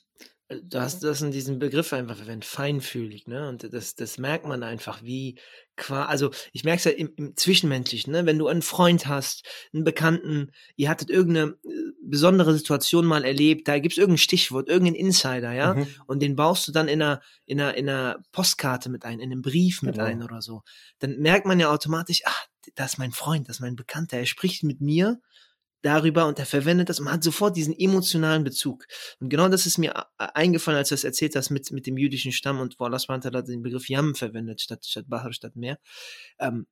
[0.48, 3.48] du hast das in diesem Begriff einfach verwendet, feinfühlig, ne?
[3.48, 5.38] Und das, das merkt man einfach, wie
[5.74, 8.26] qua, also ich merke es ja im, im Zwischenmenschlichen, ne?
[8.26, 13.66] Wenn du einen Freund hast, einen Bekannten, ihr hattet irgendeine äh, besondere Situation mal erlebt,
[13.66, 15.74] da gibt's irgendein Stichwort, irgendein Insider, ja?
[15.74, 15.88] Mhm.
[16.06, 19.32] Und den baust du dann in einer, in einer, in einer Postkarte mit ein, in
[19.32, 20.06] einem Brief mit genau.
[20.06, 20.62] ein oder so.
[21.00, 24.26] Dann merkt man ja automatisch, ach, das ist mein Freund, das ist mein Bekannter, er
[24.26, 25.20] spricht mit mir
[25.86, 28.86] darüber und er verwendet das und man hat sofort diesen emotionalen Bezug.
[29.20, 32.32] Und genau das ist mir eingefallen, als du das erzählt hast mit, mit dem jüdischen
[32.32, 35.78] Stamm und wo Allah hat den Begriff Yam verwendet, statt, statt Bahar, statt Meer.
[36.38, 36.66] Ähm,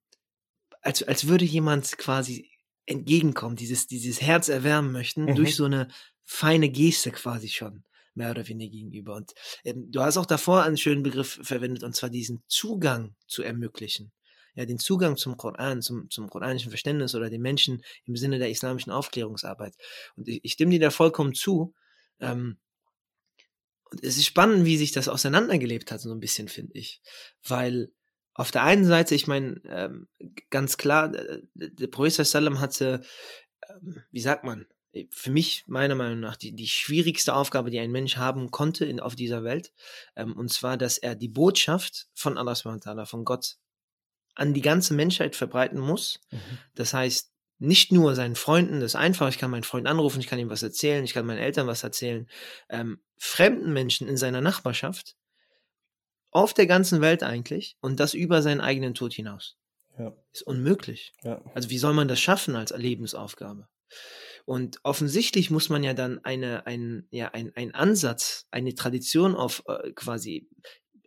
[0.83, 2.50] als, als würde jemand quasi
[2.87, 5.35] entgegenkommen, dieses, dieses Herz erwärmen möchten, mhm.
[5.37, 5.88] durch so eine
[6.24, 9.14] feine Geste quasi schon mehr oder weniger gegenüber.
[9.14, 9.33] Und
[9.64, 14.12] ähm, du hast auch davor einen schönen Begriff verwendet, und zwar diesen Zugang zu ermöglichen.
[14.54, 18.50] Ja, den Zugang zum Koran, zum, zum koranischen Verständnis oder den Menschen im Sinne der
[18.50, 19.74] islamischen Aufklärungsarbeit.
[20.16, 21.74] Und ich, ich stimme dir da vollkommen zu.
[22.20, 22.58] Ähm,
[23.90, 27.00] und es ist spannend, wie sich das auseinandergelebt hat, so ein bisschen, finde ich.
[27.46, 27.92] Weil
[28.34, 30.08] auf der einen Seite, ich meine, ähm,
[30.50, 33.02] ganz klar, äh, der Prophet Sallam hatte,
[33.68, 34.66] ähm, wie sagt man,
[35.10, 39.00] für mich meiner Meinung nach die, die schwierigste Aufgabe, die ein Mensch haben konnte in,
[39.00, 39.72] auf dieser Welt.
[40.16, 43.56] Ähm, und zwar, dass er die Botschaft von Allah von Gott
[44.35, 46.20] an die ganze Menschheit verbreiten muss.
[46.31, 46.38] Mhm.
[46.75, 50.27] Das heißt, nicht nur seinen Freunden, das ist einfach, ich kann meinen Freund anrufen, ich
[50.27, 52.29] kann ihm was erzählen, ich kann meinen Eltern was erzählen,
[52.68, 55.16] ähm, fremden Menschen in seiner Nachbarschaft,
[56.31, 59.57] auf der ganzen Welt eigentlich, und das über seinen eigenen Tod hinaus.
[59.99, 60.12] Ja.
[60.33, 61.12] Ist unmöglich.
[61.23, 61.40] Ja.
[61.55, 63.68] Also wie soll man das schaffen als Lebensaufgabe?
[64.44, 69.62] Und offensichtlich muss man ja dann eine, ein, ja, ein, ein Ansatz, eine Tradition auf
[69.66, 70.49] äh, quasi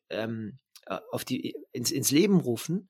[0.10, 0.67] ähm, äh,
[1.12, 2.90] auf die ins, ins Leben rufen,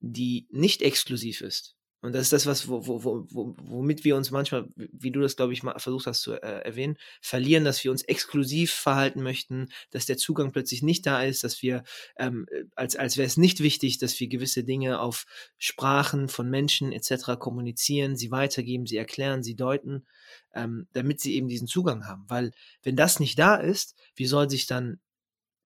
[0.00, 1.78] die nicht exklusiv ist.
[2.00, 5.34] Und das ist das, was, wo, wo, wo, womit wir uns manchmal, wie du das,
[5.34, 9.66] glaube ich, mal versucht hast zu äh, erwähnen, verlieren, dass wir uns exklusiv verhalten möchten,
[9.90, 11.82] dass der Zugang plötzlich nicht da ist, dass wir,
[12.16, 15.26] ähm, als, als wäre es nicht wichtig, dass wir gewisse Dinge auf
[15.58, 17.36] Sprachen von Menschen etc.
[17.36, 20.06] kommunizieren, sie weitergeben, sie erklären, sie deuten,
[20.54, 22.26] ähm, damit sie eben diesen Zugang haben.
[22.28, 22.52] Weil
[22.84, 25.00] wenn das nicht da ist, wie soll sich dann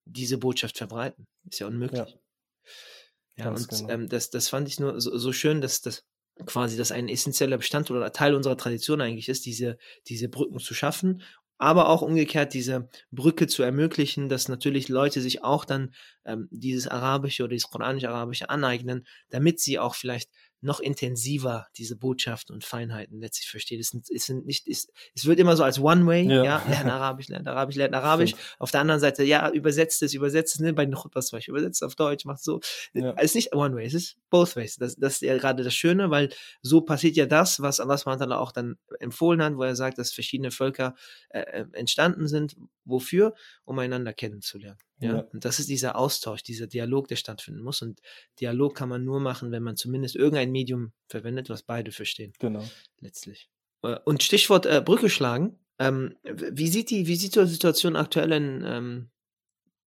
[0.07, 1.27] diese Botschaft verbreiten?
[1.53, 2.01] Ist ja unmöglich.
[2.01, 2.07] Ja.
[3.37, 3.89] Ja, und genau.
[3.89, 6.05] ähm, das, das fand ich nur so, so schön, dass das
[6.47, 10.75] quasi das ein essentieller Bestandteil oder Teil unserer Tradition eigentlich ist, diese, diese Brücken zu
[10.75, 11.23] schaffen,
[11.59, 16.89] aber auch umgekehrt diese Brücke zu ermöglichen, dass natürlich Leute sich auch dann ähm, dieses
[16.89, 20.31] Arabische oder dieses Koranisch-Arabische aneignen, damit sie auch vielleicht
[20.63, 23.81] noch intensiver diese Botschaften und Feinheiten letztlich versteht.
[23.81, 26.45] Es, sind, es, sind nicht, es, es wird immer so als One-Way, ja.
[26.45, 28.35] ja, lernen Arabisch, lernen Arabisch, lernen Arabisch.
[28.61, 31.53] Auf der anderen Seite, ja, übersetzt es, übersetzt es, ne, bei den Chutbas zum Beispiel,
[31.53, 32.61] übersetzt es auf Deutsch, macht so.
[32.95, 33.13] Ja.
[33.17, 34.77] Es ist nicht One-Way, es ist both ways.
[34.77, 36.29] Das, das ist ja gerade das Schöne, weil
[36.63, 40.13] so passiert ja das, was Allah SWT auch dann empfohlen hat, wo er sagt, dass
[40.13, 40.95] verschiedene Völker
[41.31, 42.57] äh, äh entstanden sind.
[42.85, 43.35] Wofür?
[43.65, 44.79] Um einander kennenzulernen.
[45.03, 45.17] Ja?
[45.17, 45.21] ja?
[45.33, 47.83] Und das ist dieser Austausch, dieser Dialog, der stattfinden muss.
[47.83, 48.01] Und
[48.41, 52.33] Dialog kann man nur machen, wenn man zumindest irgendein Medium verwendet, was beide verstehen.
[52.39, 52.65] Genau.
[53.01, 53.51] Letztlich.
[53.83, 55.59] Äh, und Stichwort äh, Brücke schlagen.
[55.79, 59.11] Ähm, wie sieht die, wie sieht die Situation aktuell in, ähm,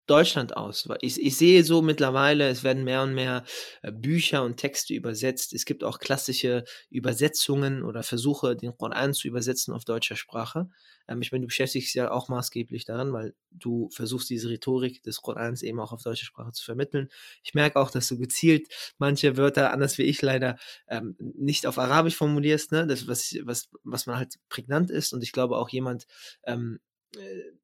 [0.06, 0.88] Deutschland aus?
[1.00, 3.44] Ich, ich sehe so mittlerweile, es werden mehr und mehr
[3.82, 5.52] äh, Bücher und Texte übersetzt.
[5.52, 10.68] Es gibt auch klassische Übersetzungen oder Versuche, den Koran zu übersetzen auf deutscher Sprache.
[11.08, 15.02] Ähm, ich meine, du beschäftigst dich ja auch maßgeblich daran, weil du versuchst, diese Rhetorik
[15.02, 17.08] des Korans eben auch auf deutscher Sprache zu vermitteln.
[17.42, 20.56] Ich merke auch, dass du gezielt manche Wörter, anders wie ich leider,
[20.88, 22.86] ähm, nicht auf Arabisch formulierst, ne?
[22.86, 25.12] Das, was, was, was man halt prägnant ist.
[25.12, 26.06] Und ich glaube auch jemand,
[26.44, 26.91] ähm, äh,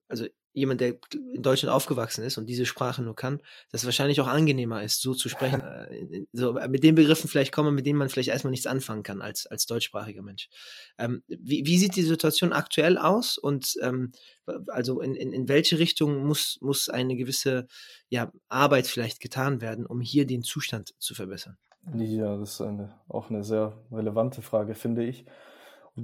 [0.09, 0.99] also jemand, der
[1.35, 5.01] in Deutschland aufgewachsen ist und diese Sprache nur kann, dass es wahrscheinlich auch angenehmer ist,
[5.01, 5.63] so zu sprechen.
[5.79, 9.23] Äh, so, mit den Begriffen vielleicht kommen, mit denen man vielleicht erstmal nichts anfangen kann
[9.23, 10.49] als, als deutschsprachiger Mensch.
[10.99, 14.13] Ähm, wie, wie sieht die Situation aktuell aus und ähm,
[14.69, 17.67] also in, in, in welche Richtung muss, muss eine gewisse
[18.09, 21.59] ja, Arbeit vielleicht getan werden, um hier den Zustand zu verbessern?
[21.95, 25.27] Ja, das ist eine, auch eine sehr relevante Frage, finde ich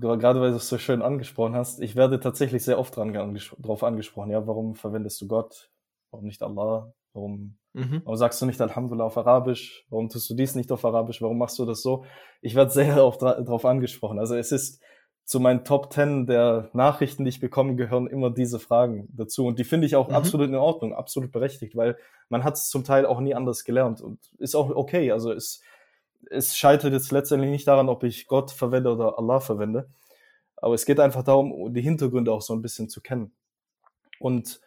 [0.00, 3.54] gerade weil du es so schön angesprochen hast, ich werde tatsächlich sehr oft dran anges
[3.58, 4.30] drauf angesprochen.
[4.30, 5.70] Ja, warum verwendest du Gott?
[6.10, 6.92] Warum nicht Allah?
[7.12, 8.02] Warum, mhm.
[8.04, 9.86] warum sagst du nicht Alhamdulillah auf Arabisch?
[9.88, 11.22] Warum tust du dies nicht auf Arabisch?
[11.22, 12.04] Warum machst du das so?
[12.40, 14.18] Ich werde sehr oft darauf angesprochen.
[14.18, 14.82] Also es ist
[15.24, 19.46] zu meinen Top Ten der Nachrichten, die ich bekomme, gehören immer diese Fragen dazu.
[19.46, 20.14] Und die finde ich auch mhm.
[20.14, 21.96] absolut in Ordnung, absolut berechtigt, weil
[22.28, 25.12] man hat es zum Teil auch nie anders gelernt und ist auch okay.
[25.12, 25.62] Also es
[26.30, 29.88] es scheitert jetzt letztendlich nicht daran, ob ich Gott verwende oder Allah verwende.
[30.56, 33.34] Aber es geht einfach darum, die Hintergründe auch so ein bisschen zu kennen.
[34.18, 34.60] Und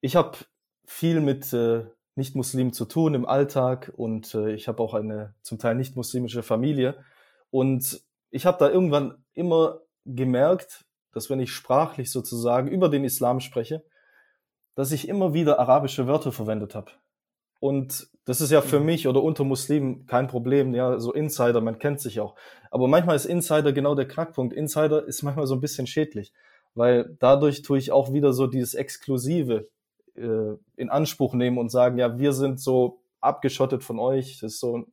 [0.00, 0.38] ich habe
[0.84, 5.58] viel mit äh, Nicht-Muslimen zu tun im Alltag und äh, ich habe auch eine zum
[5.58, 7.04] Teil nicht-muslimische Familie.
[7.50, 13.40] Und ich habe da irgendwann immer gemerkt, dass wenn ich sprachlich sozusagen über den Islam
[13.40, 13.84] spreche,
[14.74, 16.92] dass ich immer wieder arabische Wörter verwendet habe.
[17.62, 18.86] Und das ist ja für mhm.
[18.86, 20.74] mich oder unter Muslimen kein Problem.
[20.74, 22.34] Ja, so Insider, man kennt sich auch.
[22.72, 24.52] Aber manchmal ist Insider genau der Knackpunkt.
[24.52, 26.32] Insider ist manchmal so ein bisschen schädlich,
[26.74, 29.68] weil dadurch tue ich auch wieder so dieses Exklusive
[30.16, 34.40] äh, in Anspruch nehmen und sagen, ja, wir sind so abgeschottet von euch.
[34.40, 34.86] Das ist so ein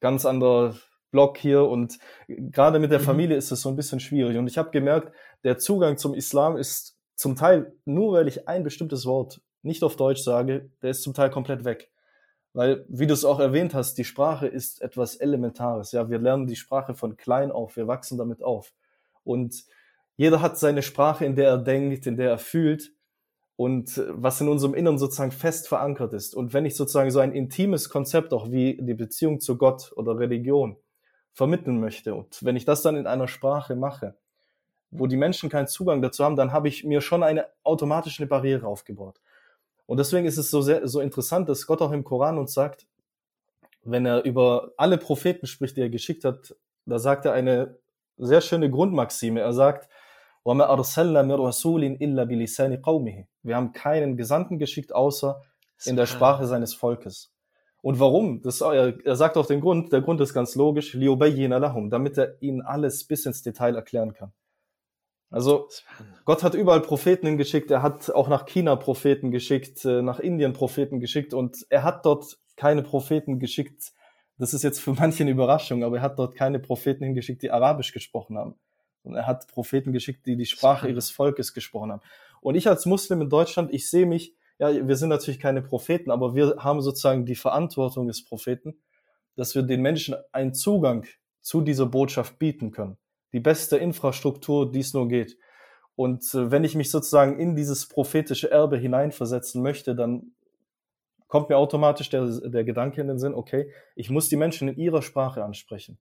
[0.00, 0.74] ganz anderer
[1.10, 3.04] Block hier und gerade mit der mhm.
[3.04, 4.36] Familie ist es so ein bisschen schwierig.
[4.36, 8.62] Und ich habe gemerkt, der Zugang zum Islam ist zum Teil nur, weil ich ein
[8.62, 11.90] bestimmtes Wort nicht auf Deutsch sage, der ist zum Teil komplett weg.
[12.54, 15.92] Weil, wie du es auch erwähnt hast, die Sprache ist etwas Elementares.
[15.92, 18.72] Ja, wir lernen die Sprache von klein auf, wir wachsen damit auf.
[19.22, 19.64] Und
[20.16, 22.90] jeder hat seine Sprache, in der er denkt, in der er fühlt.
[23.58, 26.32] und was in unserem Innern sozusagen fest verankert ist.
[26.36, 30.16] Und wenn ich sozusagen so ein intimes Konzept auch wie die Beziehung zu Gott oder
[30.16, 30.76] Religion
[31.32, 34.14] vermitteln möchte und wenn ich das dann in einer Sprache mache,
[34.92, 38.64] wo die Menschen keinen Zugang dazu haben, dann habe ich mir schon eine automatische Barriere
[38.64, 39.20] aufgebaut.
[39.88, 42.86] Und deswegen ist es so sehr, so interessant, dass Gott auch im Koran uns sagt,
[43.84, 47.78] wenn er über alle Propheten spricht, die er geschickt hat, da sagt er eine
[48.18, 49.40] sehr schöne Grundmaxime.
[49.40, 49.88] Er sagt,
[50.44, 50.54] wir
[53.56, 55.42] haben keinen Gesandten geschickt, außer
[55.86, 57.32] in der Sprache seines Volkes.
[57.80, 58.42] Und warum?
[58.42, 62.60] Das, er, er sagt auch den Grund, der Grund ist ganz logisch, damit er ihnen
[62.60, 64.32] alles bis ins Detail erklären kann.
[65.30, 65.68] Also
[66.24, 70.54] Gott hat überall Propheten hingeschickt, er hat auch nach China Propheten geschickt, äh, nach Indien
[70.54, 73.92] Propheten geschickt und er hat dort keine Propheten geschickt.
[74.38, 77.50] Das ist jetzt für manche eine Überraschung, aber er hat dort keine Propheten hingeschickt, die
[77.50, 78.54] Arabisch gesprochen haben.
[79.02, 82.02] Und er hat Propheten geschickt, die die Sprache ihres Volkes gesprochen haben.
[82.40, 86.10] Und ich als Muslim in Deutschland, ich sehe mich, ja, wir sind natürlich keine Propheten,
[86.10, 88.78] aber wir haben sozusagen die Verantwortung des Propheten,
[89.36, 91.06] dass wir den Menschen einen Zugang
[91.40, 92.98] zu dieser Botschaft bieten können.
[93.32, 95.36] Die beste Infrastruktur, die es nur geht.
[95.96, 100.32] Und äh, wenn ich mich sozusagen in dieses prophetische Erbe hineinversetzen möchte, dann
[101.26, 104.76] kommt mir automatisch der, der Gedanke in den Sinn, okay, ich muss die Menschen in
[104.78, 105.98] ihrer Sprache ansprechen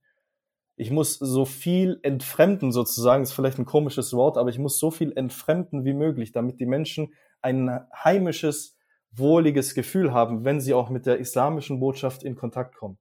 [0.77, 4.91] ich muss so viel entfremden sozusagen, ist vielleicht ein komisches Wort, aber ich muss so
[4.91, 8.77] viel entfremden wie möglich, damit die Menschen ein heimisches,
[9.11, 12.99] wohliges Gefühl haben, wenn sie auch mit der islamischen Botschaft in Kontakt kommen.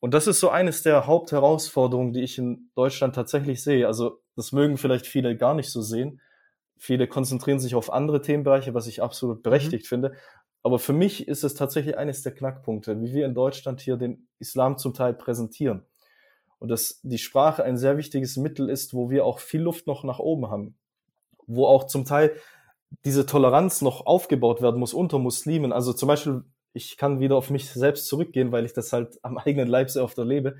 [0.00, 3.86] Und das ist so eines der Hauptherausforderungen, die ich in Deutschland tatsächlich sehe.
[3.86, 6.20] Also das mögen vielleicht viele gar nicht so sehen.
[6.78, 9.88] Viele konzentrieren sich auf andere Themenbereiche, was ich absolut berechtigt mhm.
[9.88, 10.12] finde.
[10.62, 14.28] Aber für mich ist es tatsächlich eines der Knackpunkte, wie wir in Deutschland hier den
[14.38, 15.84] Islam zum Teil präsentieren
[16.60, 20.04] und dass die Sprache ein sehr wichtiges Mittel ist, wo wir auch viel Luft noch
[20.04, 20.76] nach oben haben,
[21.46, 22.36] wo auch zum Teil
[23.04, 25.72] diese Toleranz noch aufgebaut werden muss unter Muslimen.
[25.72, 29.38] Also zum Beispiel, ich kann wieder auf mich selbst zurückgehen, weil ich das halt am
[29.38, 30.56] eigenen Leib sehr oft erlebe,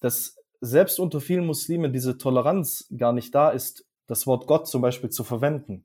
[0.00, 4.82] dass selbst unter vielen Muslimen diese Toleranz gar nicht da ist, das Wort Gott zum
[4.82, 5.84] Beispiel zu verwenden.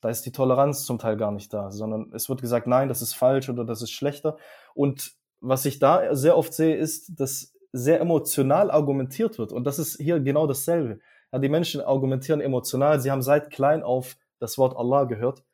[0.00, 3.02] Da ist die Toleranz zum Teil gar nicht da, sondern es wird gesagt, nein, das
[3.02, 4.38] ist falsch oder das ist schlechter.
[4.74, 9.52] Und was ich da sehr oft sehe, ist, dass sehr emotional argumentiert wird.
[9.52, 11.00] Und das ist hier genau dasselbe.
[11.32, 13.00] Ja, die Menschen argumentieren emotional.
[13.00, 15.44] Sie haben seit klein auf das Wort Allah gehört.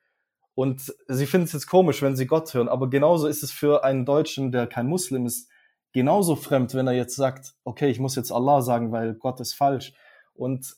[0.56, 2.68] Und sie finden es jetzt komisch, wenn sie Gott hören.
[2.68, 5.50] Aber genauso ist es für einen Deutschen, der kein Muslim ist,
[5.92, 9.52] genauso fremd, wenn er jetzt sagt, okay, ich muss jetzt Allah sagen, weil Gott ist
[9.52, 9.92] falsch.
[10.32, 10.74] Und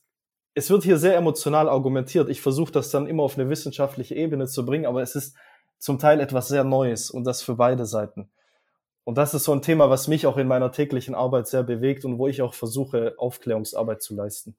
[0.55, 2.29] es wird hier sehr emotional argumentiert.
[2.29, 5.37] Ich versuche das dann immer auf eine wissenschaftliche Ebene zu bringen, aber es ist
[5.79, 8.29] zum Teil etwas sehr Neues und das für beide Seiten.
[9.05, 12.05] Und das ist so ein Thema, was mich auch in meiner täglichen Arbeit sehr bewegt
[12.05, 14.57] und wo ich auch versuche, Aufklärungsarbeit zu leisten.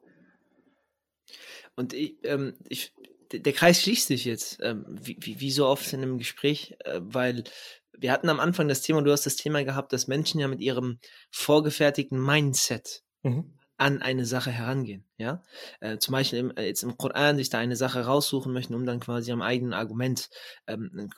[1.76, 2.94] Und ich, ähm, ich,
[3.32, 7.00] der Kreis schließt sich jetzt, ähm, wie, wie, wie so oft in einem Gespräch, äh,
[7.02, 7.44] weil
[7.98, 10.62] wir hatten am Anfang das Thema, du hast das Thema gehabt, dass Menschen ja mit
[10.62, 11.00] ihrem
[11.32, 15.06] vorgefertigten Mindset mhm an eine Sache herangehen.
[15.18, 15.42] Ja,
[15.80, 18.86] äh, zum Beispiel im, äh, jetzt im Koran sich da eine Sache raussuchen möchten, um
[18.86, 20.30] dann quasi am eigenen Argument
[20.68, 21.10] ähm,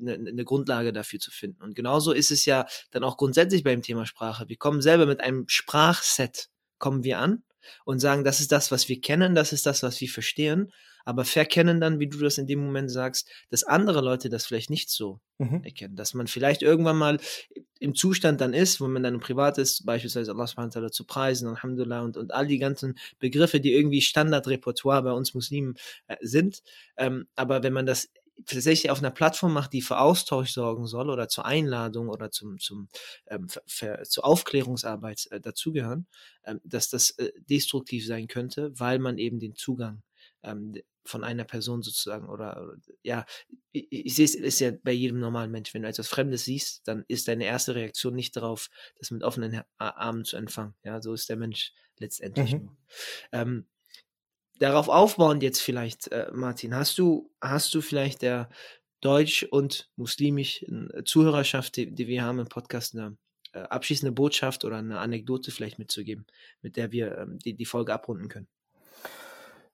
[0.00, 1.62] eine, eine Grundlage dafür zu finden.
[1.62, 4.48] Und genauso ist es ja dann auch grundsätzlich beim Thema Sprache.
[4.48, 6.48] Wir kommen selber mit einem Sprachset
[6.78, 7.42] kommen wir an
[7.84, 10.72] und sagen, das ist das, was wir kennen, das ist das, was wir verstehen
[11.04, 14.70] aber verkennen dann, wie du das in dem Moment sagst, dass andere Leute das vielleicht
[14.70, 15.62] nicht so mhm.
[15.64, 15.96] erkennen.
[15.96, 17.18] Dass man vielleicht irgendwann mal
[17.78, 21.48] im Zustand dann ist, wo man dann privat ist, beispielsweise Allah subhanahu wa zu preisen,
[21.48, 25.74] Alhamdulillah und, und all die ganzen Begriffe, die irgendwie Standardrepertoire bei uns Muslimen
[26.06, 26.62] äh, sind.
[26.96, 28.08] Ähm, aber wenn man das
[28.46, 32.58] tatsächlich auf einer Plattform macht, die für Austausch sorgen soll oder zur Einladung oder zum,
[32.58, 32.88] zum,
[33.26, 36.06] ähm, für, für, zur Aufklärungsarbeit äh, dazugehören,
[36.44, 40.02] ähm, dass das äh, destruktiv sein könnte, weil man eben den Zugang
[40.42, 43.24] ähm, von einer Person sozusagen oder, oder ja,
[43.72, 46.86] ich, ich sehe es ist ja bei jedem normalen Mensch, wenn du etwas Fremdes siehst,
[46.86, 50.74] dann ist deine erste Reaktion nicht darauf, das mit offenen Armen zu empfangen.
[50.84, 52.76] Ja, so ist der Mensch letztendlich mhm.
[53.32, 53.66] Ähm,
[54.58, 58.48] darauf aufbauend jetzt vielleicht, äh, Martin, hast du, hast du vielleicht der
[59.00, 63.16] deutsch und muslimischen äh, Zuhörerschaft, die, die wir haben im Podcast, eine
[63.52, 66.26] äh, abschließende Botschaft oder eine Anekdote vielleicht mitzugeben,
[66.62, 68.48] mit der wir ähm, die, die Folge abrunden können?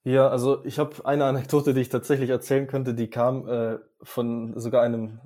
[0.07, 4.57] Ja, also ich habe eine Anekdote, die ich tatsächlich erzählen könnte, die kam äh, von
[4.57, 5.19] sogar einem,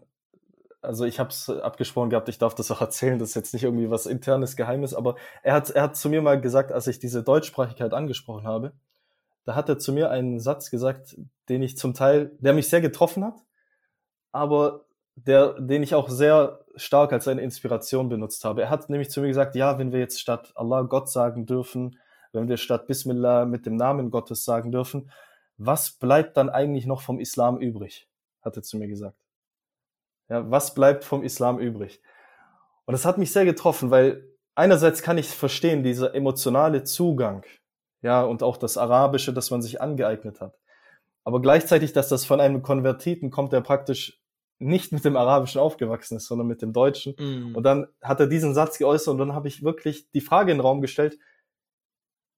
[0.80, 3.64] also ich habe es abgesprochen gehabt, ich darf das auch erzählen, das ist jetzt nicht
[3.64, 6.98] irgendwie was internes Geheimes, aber er hat, er hat zu mir mal gesagt, als ich
[6.98, 8.72] diese Deutschsprachigkeit angesprochen habe,
[9.44, 11.14] da hat er zu mir einen Satz gesagt,
[11.50, 13.38] den ich zum Teil, der mich sehr getroffen hat,
[14.32, 18.62] aber der, den ich auch sehr stark als eine Inspiration benutzt habe.
[18.62, 21.98] Er hat nämlich zu mir gesagt, ja, wenn wir jetzt statt Allah Gott sagen dürfen,
[22.32, 25.10] wenn wir statt Bismillah mit dem Namen Gottes sagen dürfen,
[25.56, 28.08] was bleibt dann eigentlich noch vom Islam übrig?
[28.42, 29.18] Hat er zu mir gesagt.
[30.28, 32.00] Ja, was bleibt vom Islam übrig?
[32.86, 37.44] Und das hat mich sehr getroffen, weil einerseits kann ich verstehen, dieser emotionale Zugang,
[38.02, 40.58] ja, und auch das Arabische, das man sich angeeignet hat.
[41.24, 44.20] Aber gleichzeitig, dass das von einem Konvertiten kommt, der praktisch
[44.58, 47.14] nicht mit dem Arabischen aufgewachsen ist, sondern mit dem Deutschen.
[47.18, 47.56] Mm.
[47.56, 50.58] Und dann hat er diesen Satz geäußert und dann habe ich wirklich die Frage in
[50.58, 51.18] den Raum gestellt.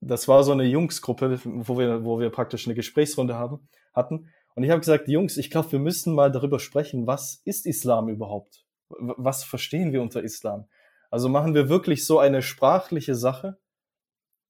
[0.05, 4.29] Das war so eine Jungsgruppe, wo wir, wo wir praktisch eine Gesprächsrunde haben, hatten.
[4.55, 8.09] Und ich habe gesagt, Jungs, ich glaube, wir müssen mal darüber sprechen, was ist Islam
[8.09, 8.65] überhaupt?
[8.89, 10.67] Was verstehen wir unter Islam?
[11.11, 13.59] Also machen wir wirklich so eine sprachliche Sache,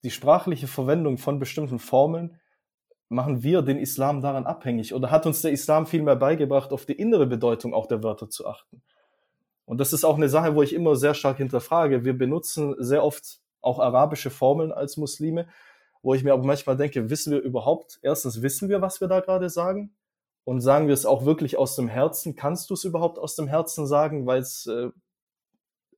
[0.04, 2.40] die sprachliche Verwendung von bestimmten Formeln,
[3.10, 4.94] machen wir den Islam daran abhängig?
[4.94, 8.46] Oder hat uns der Islam vielmehr beigebracht, auf die innere Bedeutung auch der Wörter zu
[8.46, 8.82] achten?
[9.66, 12.04] Und das ist auch eine Sache, wo ich immer sehr stark hinterfrage.
[12.04, 15.48] Wir benutzen sehr oft auch arabische Formeln als Muslime,
[16.02, 19.20] wo ich mir aber manchmal denke, wissen wir überhaupt, erstens wissen wir, was wir da
[19.20, 19.94] gerade sagen?
[20.44, 22.34] Und sagen wir es auch wirklich aus dem Herzen?
[22.34, 24.90] Kannst du es überhaupt aus dem Herzen sagen, weil es äh,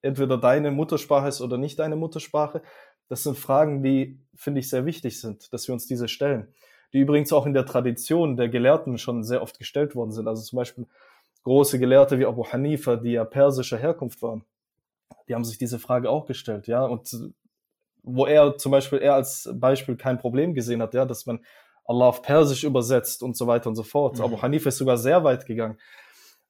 [0.03, 2.61] entweder deine Muttersprache ist oder nicht deine Muttersprache?
[3.09, 6.55] Das sind Fragen, die, finde ich, sehr wichtig sind, dass wir uns diese stellen
[6.95, 10.29] die übrigens auch in der Tradition der Gelehrten schon sehr oft gestellt worden sind.
[10.29, 10.87] Also zum Beispiel
[11.43, 14.45] große Gelehrte wie Abu Hanifa, die ja persischer Herkunft waren,
[15.29, 17.35] die haben sich diese Frage auch gestellt, ja, und
[18.05, 21.41] wo er zum Beispiel er als Beispiel kein Problem gesehen hat, ja, dass man
[21.87, 24.19] Allah auf Persisch übersetzt und so weiter und so fort.
[24.19, 24.25] Mhm.
[24.25, 25.79] Abu Hanifa ist sogar sehr weit gegangen,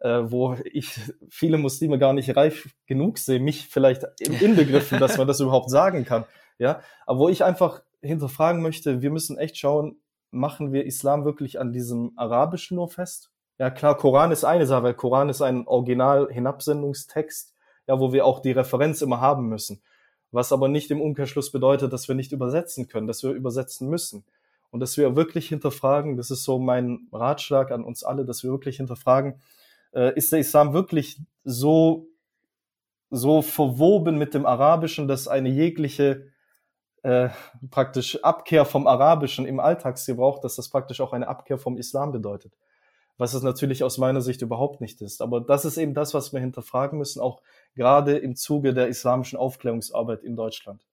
[0.00, 1.00] äh, wo ich
[1.30, 6.04] viele Muslime gar nicht reif genug sehe, mich vielleicht inbegriffen, dass man das überhaupt sagen
[6.04, 6.24] kann,
[6.58, 10.00] ja, aber wo ich einfach hinterfragen möchte, wir müssen echt schauen,
[10.30, 13.30] machen wir Islam wirklich an diesem Arabischen nur fest?
[13.58, 17.54] Ja, klar, Koran ist eine Sache, weil Koran ist ein Original-Hinabsendungstext,
[17.86, 19.82] ja, wo wir auch die Referenz immer haben müssen.
[20.34, 24.24] Was aber nicht im Umkehrschluss bedeutet, dass wir nicht übersetzen können, dass wir übersetzen müssen.
[24.70, 28.50] Und dass wir wirklich hinterfragen, das ist so mein Ratschlag an uns alle, dass wir
[28.50, 29.40] wirklich hinterfragen,
[29.94, 32.08] äh, ist der Islam wirklich so,
[33.10, 36.26] so verwoben mit dem Arabischen, dass eine jegliche
[37.04, 37.28] äh,
[37.70, 42.52] praktisch Abkehr vom Arabischen im Alltagsgebrauch, dass das praktisch auch eine Abkehr vom Islam bedeutet.
[43.16, 45.22] Was es natürlich aus meiner Sicht überhaupt nicht ist.
[45.22, 47.42] Aber das ist eben das, was wir hinterfragen müssen, auch
[47.74, 50.84] gerade im Zuge der islamischen Aufklärungsarbeit in Deutschland.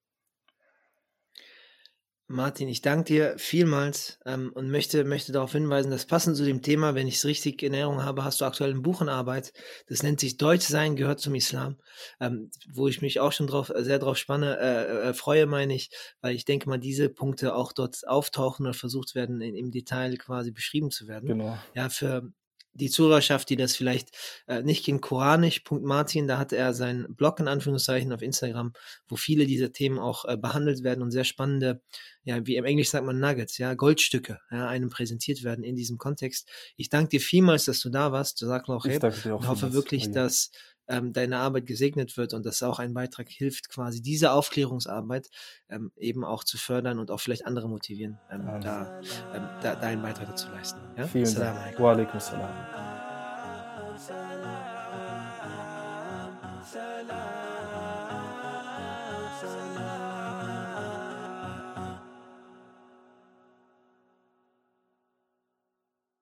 [2.32, 6.62] Martin, ich danke dir vielmals ähm, und möchte, möchte darauf hinweisen, dass passend zu dem
[6.62, 9.52] Thema, wenn ich es richtig in Erinnerung habe, hast du aktuell ein Buch in Arbeit.
[9.88, 11.76] Das nennt sich Deutsch sein gehört zum Islam,
[12.20, 15.90] ähm, wo ich mich auch schon drauf, sehr drauf spanne, äh, äh, freue, meine ich,
[16.22, 20.16] weil ich denke mal, diese Punkte auch dort auftauchen oder versucht werden, in, im Detail
[20.16, 21.28] quasi beschrieben zu werden.
[21.28, 21.58] Genau.
[21.74, 22.32] Ja, für
[22.74, 24.10] die Zuhörerschaft, die das vielleicht
[24.46, 28.72] äh, nicht kennt, koranisch.martin, da hat er seinen Blog in Anführungszeichen auf Instagram,
[29.08, 31.82] wo viele dieser Themen auch äh, behandelt werden und sehr spannende,
[32.24, 35.98] ja, wie im Englisch sagt man Nuggets, ja, Goldstücke, ja, einem präsentiert werden in diesem
[35.98, 36.48] Kontext.
[36.76, 38.40] Ich danke dir vielmals, dass du da warst.
[38.40, 40.50] Du sagst auch, hey, ich hoffe wirklich, dass
[40.88, 45.28] ähm, deine Arbeit gesegnet wird und dass auch ein Beitrag hilft, quasi diese Aufklärungsarbeit
[45.68, 49.00] ähm, eben auch zu fördern und auch vielleicht andere motivieren, ähm, da,
[49.34, 50.80] ähm, da, da, einen Beitrag dazu leisten.
[50.96, 51.06] Ja?
[51.06, 51.78] Vielen Dank.
[51.78, 52.91] Wa alaikum salam.